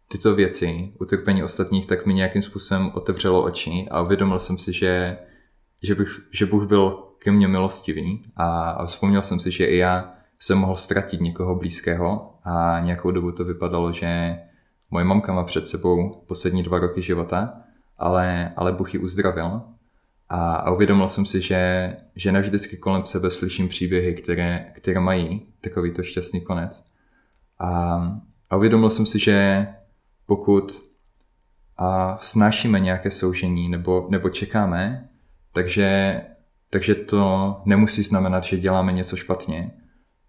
tyto 0.07 0.35
věci, 0.35 0.93
utrpení 0.99 1.43
ostatních, 1.43 1.85
tak 1.85 2.05
mi 2.05 2.13
nějakým 2.13 2.41
způsobem 2.41 2.91
otevřelo 2.93 3.43
oči 3.43 3.87
a 3.91 4.01
uvědomil 4.01 4.39
jsem 4.39 4.57
si, 4.57 4.73
že 4.73 5.17
že, 5.83 5.95
bych, 5.95 6.19
že 6.31 6.45
Bůh 6.45 6.67
byl 6.67 7.03
ke 7.19 7.31
mně 7.31 7.47
milostivý 7.47 8.31
a, 8.35 8.69
a 8.69 8.85
vzpomněl 8.85 9.21
jsem 9.21 9.39
si, 9.39 9.51
že 9.51 9.65
i 9.65 9.77
já 9.77 10.13
jsem 10.39 10.57
mohl 10.57 10.75
ztratit 10.75 11.21
někoho 11.21 11.55
blízkého 11.55 12.33
a 12.43 12.79
nějakou 12.79 13.11
dobu 13.11 13.31
to 13.31 13.45
vypadalo, 13.45 13.91
že 13.91 14.39
moje 14.91 15.05
mamka 15.05 15.33
má 15.33 15.43
před 15.43 15.67
sebou 15.67 16.23
poslední 16.27 16.63
dva 16.63 16.79
roky 16.79 17.01
života, 17.01 17.53
ale, 17.97 18.53
ale 18.55 18.71
Bůh 18.71 18.93
ji 18.93 18.99
uzdravil 18.99 19.61
a, 20.29 20.55
a 20.55 20.71
uvědomil 20.71 21.07
jsem 21.07 21.25
si, 21.25 21.41
že, 21.41 21.95
že 22.15 22.31
navždycky 22.31 22.77
kolem 22.77 23.05
sebe 23.05 23.29
slyším 23.29 23.67
příběhy, 23.67 24.13
které, 24.13 24.73
které 24.75 24.99
mají 24.99 25.41
takovýto 25.61 26.03
šťastný 26.03 26.41
konec. 26.41 26.83
A, 27.59 27.99
a 28.49 28.55
uvědomil 28.55 28.89
jsem 28.89 29.05
si, 29.05 29.19
že 29.19 29.67
pokud 30.25 30.89
a 31.77 32.17
snášíme 32.21 32.79
nějaké 32.79 33.11
soužení 33.11 33.69
nebo, 33.69 34.07
nebo 34.09 34.29
čekáme, 34.29 35.09
takže, 35.53 36.21
takže 36.69 36.95
to 36.95 37.55
nemusí 37.65 38.03
znamenat, 38.03 38.43
že 38.43 38.57
děláme 38.57 38.91
něco 38.91 39.15
špatně, 39.15 39.71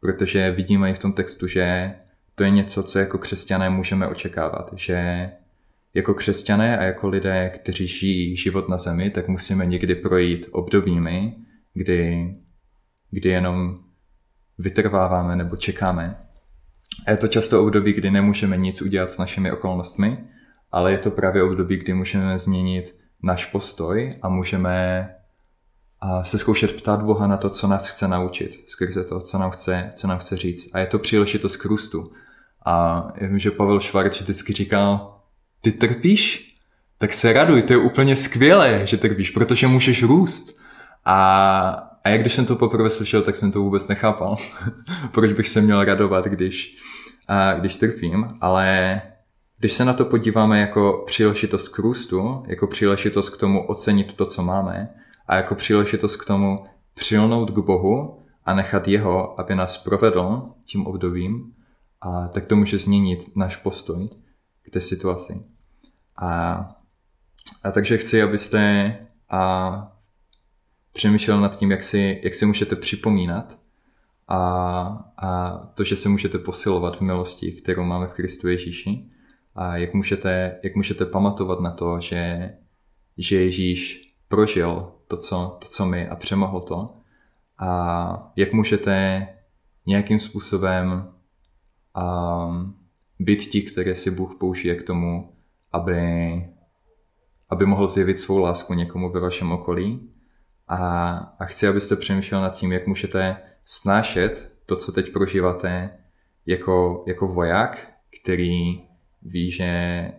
protože 0.00 0.50
vidíme 0.50 0.90
i 0.90 0.94
v 0.94 0.98
tom 0.98 1.12
textu, 1.12 1.46
že 1.46 1.94
to 2.34 2.44
je 2.44 2.50
něco, 2.50 2.82
co 2.82 2.98
jako 2.98 3.18
křesťané 3.18 3.70
můžeme 3.70 4.08
očekávat, 4.08 4.70
že 4.76 5.30
jako 5.94 6.14
křesťané 6.14 6.78
a 6.78 6.82
jako 6.82 7.08
lidé, 7.08 7.50
kteří 7.54 7.86
žijí 7.86 8.36
život 8.36 8.68
na 8.68 8.78
zemi, 8.78 9.10
tak 9.10 9.28
musíme 9.28 9.66
někdy 9.66 9.94
projít 9.94 10.46
obdobími, 10.50 11.36
kdy, 11.74 12.28
kdy 13.10 13.28
jenom 13.28 13.78
vytrváváme 14.58 15.36
nebo 15.36 15.56
čekáme. 15.56 16.26
A 17.06 17.10
je 17.10 17.16
to 17.16 17.28
často 17.28 17.62
období, 17.62 17.92
kdy 17.92 18.10
nemůžeme 18.10 18.56
nic 18.56 18.82
udělat 18.82 19.12
s 19.12 19.18
našimi 19.18 19.52
okolnostmi, 19.52 20.18
ale 20.72 20.92
je 20.92 20.98
to 20.98 21.10
právě 21.10 21.42
období, 21.42 21.76
kdy 21.76 21.94
můžeme 21.94 22.38
změnit 22.38 22.96
náš 23.22 23.46
postoj 23.46 24.10
a 24.22 24.28
můžeme 24.28 25.08
se 26.22 26.38
zkoušet 26.38 26.72
ptát 26.72 27.02
Boha 27.02 27.26
na 27.26 27.36
to, 27.36 27.50
co 27.50 27.66
nás 27.66 27.88
chce 27.88 28.08
naučit, 28.08 28.64
skrze 28.66 29.04
to, 29.04 29.20
co 29.20 29.38
nám 29.38 29.50
chce, 29.50 29.92
co 29.94 30.06
nám 30.06 30.18
chce 30.18 30.36
říct. 30.36 30.70
A 30.74 30.78
je 30.78 30.86
to 30.86 30.98
příležitost 30.98 31.56
k 31.56 31.64
růstu. 31.64 32.12
A 32.64 33.06
já 33.16 33.28
vím, 33.28 33.38
že 33.38 33.50
Pavel 33.50 33.80
Švarč 33.80 34.20
vždycky 34.20 34.52
říkal, 34.52 35.16
ty 35.60 35.72
trpíš? 35.72 36.54
Tak 36.98 37.12
se 37.12 37.32
raduj, 37.32 37.62
to 37.62 37.72
je 37.72 37.78
úplně 37.78 38.16
skvělé, 38.16 38.86
že 38.86 38.96
trpíš, 38.96 39.30
protože 39.30 39.66
můžeš 39.66 40.02
růst. 40.02 40.56
A, 41.04 41.70
a 42.04 42.08
jak 42.08 42.20
když 42.20 42.34
jsem 42.34 42.46
to 42.46 42.56
poprvé 42.56 42.90
slyšel, 42.90 43.22
tak 43.22 43.36
jsem 43.36 43.52
to 43.52 43.60
vůbec 43.60 43.88
nechápal. 43.88 44.36
Proč 45.12 45.32
bych 45.32 45.48
se 45.48 45.60
měl 45.60 45.84
radovat, 45.84 46.24
když, 46.24 46.76
a, 47.28 47.52
když 47.52 47.76
trpím, 47.76 48.38
ale 48.40 49.02
když 49.60 49.72
se 49.72 49.84
na 49.84 49.92
to 49.92 50.04
podíváme 50.04 50.60
jako 50.60 51.04
příležitost 51.06 51.68
k 51.68 51.78
růstu, 51.78 52.42
jako 52.46 52.66
příležitost 52.66 53.30
k 53.30 53.36
tomu 53.36 53.66
ocenit 53.66 54.12
to, 54.12 54.26
co 54.26 54.42
máme 54.42 54.94
a 55.26 55.36
jako 55.36 55.54
příležitost 55.54 56.16
k 56.16 56.24
tomu 56.24 56.66
přilnout 56.94 57.50
k 57.50 57.58
Bohu 57.58 58.22
a 58.44 58.54
nechat 58.54 58.88
Jeho, 58.88 59.40
aby 59.40 59.54
nás 59.54 59.78
provedl 59.78 60.42
tím 60.64 60.86
obdobím, 60.86 61.54
a 62.00 62.28
tak 62.28 62.46
to 62.46 62.56
může 62.56 62.78
změnit 62.78 63.36
náš 63.36 63.56
postoj 63.56 64.08
k 64.62 64.70
té 64.70 64.80
situaci. 64.80 65.42
A, 66.16 66.54
a 67.62 67.70
takže 67.70 67.98
chci, 67.98 68.22
abyste 68.22 68.96
a 69.30 69.92
přemýšlel 70.92 71.40
nad 71.40 71.58
tím, 71.58 71.70
jak 71.70 71.82
si, 71.82 72.20
jak 72.24 72.34
si 72.34 72.46
můžete 72.46 72.76
připomínat 72.76 73.58
a, 74.28 74.38
a 75.16 75.58
to, 75.74 75.84
že 75.84 75.96
se 75.96 76.08
můžete 76.08 76.38
posilovat 76.38 76.96
v 76.96 77.00
milosti, 77.00 77.52
kterou 77.52 77.84
máme 77.84 78.06
v 78.06 78.12
Kristu 78.12 78.48
Ježíši 78.48 79.09
a 79.54 79.76
jak 79.76 79.94
můžete, 79.94 80.60
jak 80.62 80.74
můžete 80.74 81.06
pamatovat 81.06 81.60
na 81.60 81.70
to, 81.70 82.00
že, 82.00 82.50
že 83.18 83.36
Ježíš 83.36 84.00
prožil 84.28 84.92
to 85.08 85.16
co, 85.16 85.56
to, 85.60 85.68
co 85.68 85.86
my 85.86 86.08
a 86.08 86.16
přemohl 86.16 86.60
to 86.60 87.00
a 87.60 88.32
jak 88.36 88.52
můžete 88.52 89.26
nějakým 89.86 90.20
způsobem 90.20 91.12
um, 91.96 92.76
být 93.18 93.40
ti, 93.40 93.62
které 93.62 93.94
si 93.94 94.10
Bůh 94.10 94.36
použije 94.40 94.74
k 94.74 94.82
tomu, 94.82 95.32
aby, 95.72 96.00
aby 97.50 97.66
mohl 97.66 97.86
zjevit 97.86 98.20
svou 98.20 98.38
lásku 98.38 98.74
někomu 98.74 99.10
ve 99.10 99.20
vašem 99.20 99.52
okolí. 99.52 100.10
A, 100.68 100.78
a 101.38 101.44
chci, 101.44 101.68
abyste 101.68 101.96
přemýšlel 101.96 102.40
nad 102.40 102.50
tím, 102.50 102.72
jak 102.72 102.86
můžete 102.86 103.36
snášet 103.64 104.52
to, 104.66 104.76
co 104.76 104.92
teď 104.92 105.12
prožíváte 105.12 105.98
jako, 106.46 107.04
jako 107.06 107.28
voják, 107.28 107.92
který 108.22 108.80
ví, 109.22 109.50
že 109.50 110.12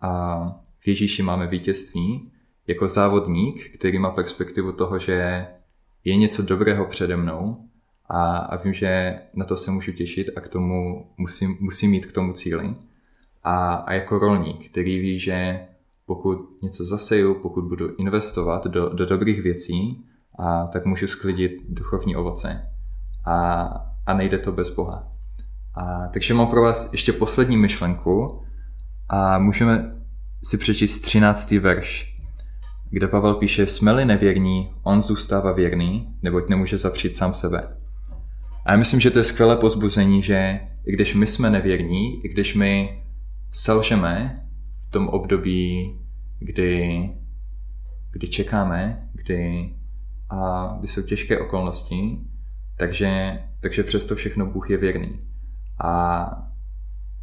a 0.00 0.44
v 0.80 0.88
Ježíši 0.88 1.22
máme 1.22 1.46
vítězství, 1.46 2.30
jako 2.66 2.88
závodník, 2.88 3.78
který 3.78 3.98
má 3.98 4.10
perspektivu 4.10 4.72
toho, 4.72 4.98
že 4.98 5.46
je 6.04 6.16
něco 6.16 6.42
dobrého 6.42 6.86
přede 6.86 7.16
mnou 7.16 7.68
a, 8.08 8.36
a 8.36 8.56
vím, 8.56 8.74
že 8.74 9.20
na 9.34 9.44
to 9.44 9.56
se 9.56 9.70
můžu 9.70 9.92
těšit 9.92 10.30
a 10.36 10.40
k 10.40 10.48
tomu 10.48 11.06
musím, 11.16 11.56
musím 11.60 11.90
mít 11.90 12.06
k 12.06 12.12
tomu 12.12 12.32
cíli. 12.32 12.74
A, 13.42 13.74
a 13.74 13.92
jako 13.92 14.18
rolník, 14.18 14.70
který 14.70 14.98
ví, 14.98 15.18
že 15.18 15.60
pokud 16.06 16.62
něco 16.62 16.84
zaseju, 16.84 17.34
pokud 17.34 17.64
budu 17.64 17.96
investovat 17.96 18.66
do, 18.66 18.88
do 18.88 19.06
dobrých 19.06 19.42
věcí, 19.42 20.04
a 20.38 20.66
tak 20.66 20.84
můžu 20.84 21.06
sklidit 21.06 21.52
duchovní 21.68 22.16
ovoce. 22.16 22.70
A, 23.26 23.62
a 24.06 24.14
nejde 24.14 24.38
to 24.38 24.52
bez 24.52 24.70
Boha. 24.70 25.13
A, 25.74 26.08
takže 26.12 26.34
mám 26.34 26.46
pro 26.46 26.62
vás 26.62 26.88
ještě 26.92 27.12
poslední 27.12 27.56
myšlenku 27.56 28.42
a 29.08 29.38
můžeme 29.38 29.94
si 30.44 30.58
přečíst 30.58 31.00
13. 31.00 31.50
verš, 31.50 32.14
kde 32.90 33.08
Pavel 33.08 33.34
píše, 33.34 33.66
jsme-li 33.66 34.04
nevěrní, 34.04 34.74
on 34.82 35.02
zůstává 35.02 35.52
věrný, 35.52 36.14
neboť 36.22 36.48
nemůže 36.48 36.78
zapřít 36.78 37.16
sám 37.16 37.32
sebe. 37.32 37.68
A 38.64 38.72
já 38.72 38.76
myslím, 38.76 39.00
že 39.00 39.10
to 39.10 39.18
je 39.18 39.24
skvělé 39.24 39.56
pozbuzení, 39.56 40.22
že 40.22 40.60
i 40.86 40.92
když 40.92 41.14
my 41.14 41.26
jsme 41.26 41.50
nevěrní, 41.50 42.24
i 42.24 42.28
když 42.28 42.54
my 42.54 43.02
selžeme 43.52 44.44
v 44.88 44.90
tom 44.90 45.08
období, 45.08 45.98
kdy, 46.38 47.10
kdy 48.12 48.28
čekáme, 48.28 49.08
kdy, 49.12 49.74
a 50.30 50.68
kdy 50.78 50.88
jsou 50.88 51.02
těžké 51.02 51.40
okolnosti, 51.40 52.18
takže, 52.76 53.38
takže 53.60 53.82
přesto 53.82 54.14
všechno 54.14 54.46
Bůh 54.46 54.70
je 54.70 54.76
věrný. 54.76 55.18
A 55.78 56.26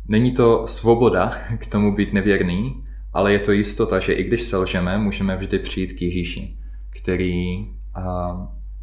není 0.07 0.31
to 0.31 0.67
svoboda 0.67 1.31
k 1.57 1.65
tomu 1.65 1.95
být 1.95 2.13
nevěrný, 2.13 2.85
ale 3.13 3.33
je 3.33 3.39
to 3.39 3.51
jistota, 3.51 3.99
že 3.99 4.13
i 4.13 4.23
když 4.23 4.43
selžeme, 4.43 4.97
můžeme 4.97 5.37
vždy 5.37 5.59
přijít 5.59 5.93
k 5.93 6.01
Ježíši, 6.01 6.57
který 6.89 7.67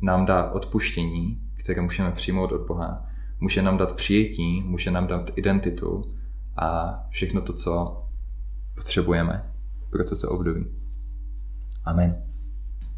nám 0.02 0.26
dá 0.26 0.50
odpuštění, 0.50 1.40
které 1.57 1.83
můžeme 1.83 2.12
přijmout 2.12 2.52
od 2.52 2.66
Boha. 2.66 3.07
Může 3.40 3.62
nám 3.62 3.76
dát 3.76 3.96
přijetí, 3.96 4.62
může 4.62 4.90
nám 4.90 5.07
dát 5.07 5.31
identitu 5.37 6.14
a 6.57 6.98
všechno 7.11 7.40
to, 7.40 7.52
co 7.52 8.02
potřebujeme 8.74 9.52
pro 9.90 10.04
toto 10.04 10.28
období. 10.28 10.64
Amen. 11.85 12.28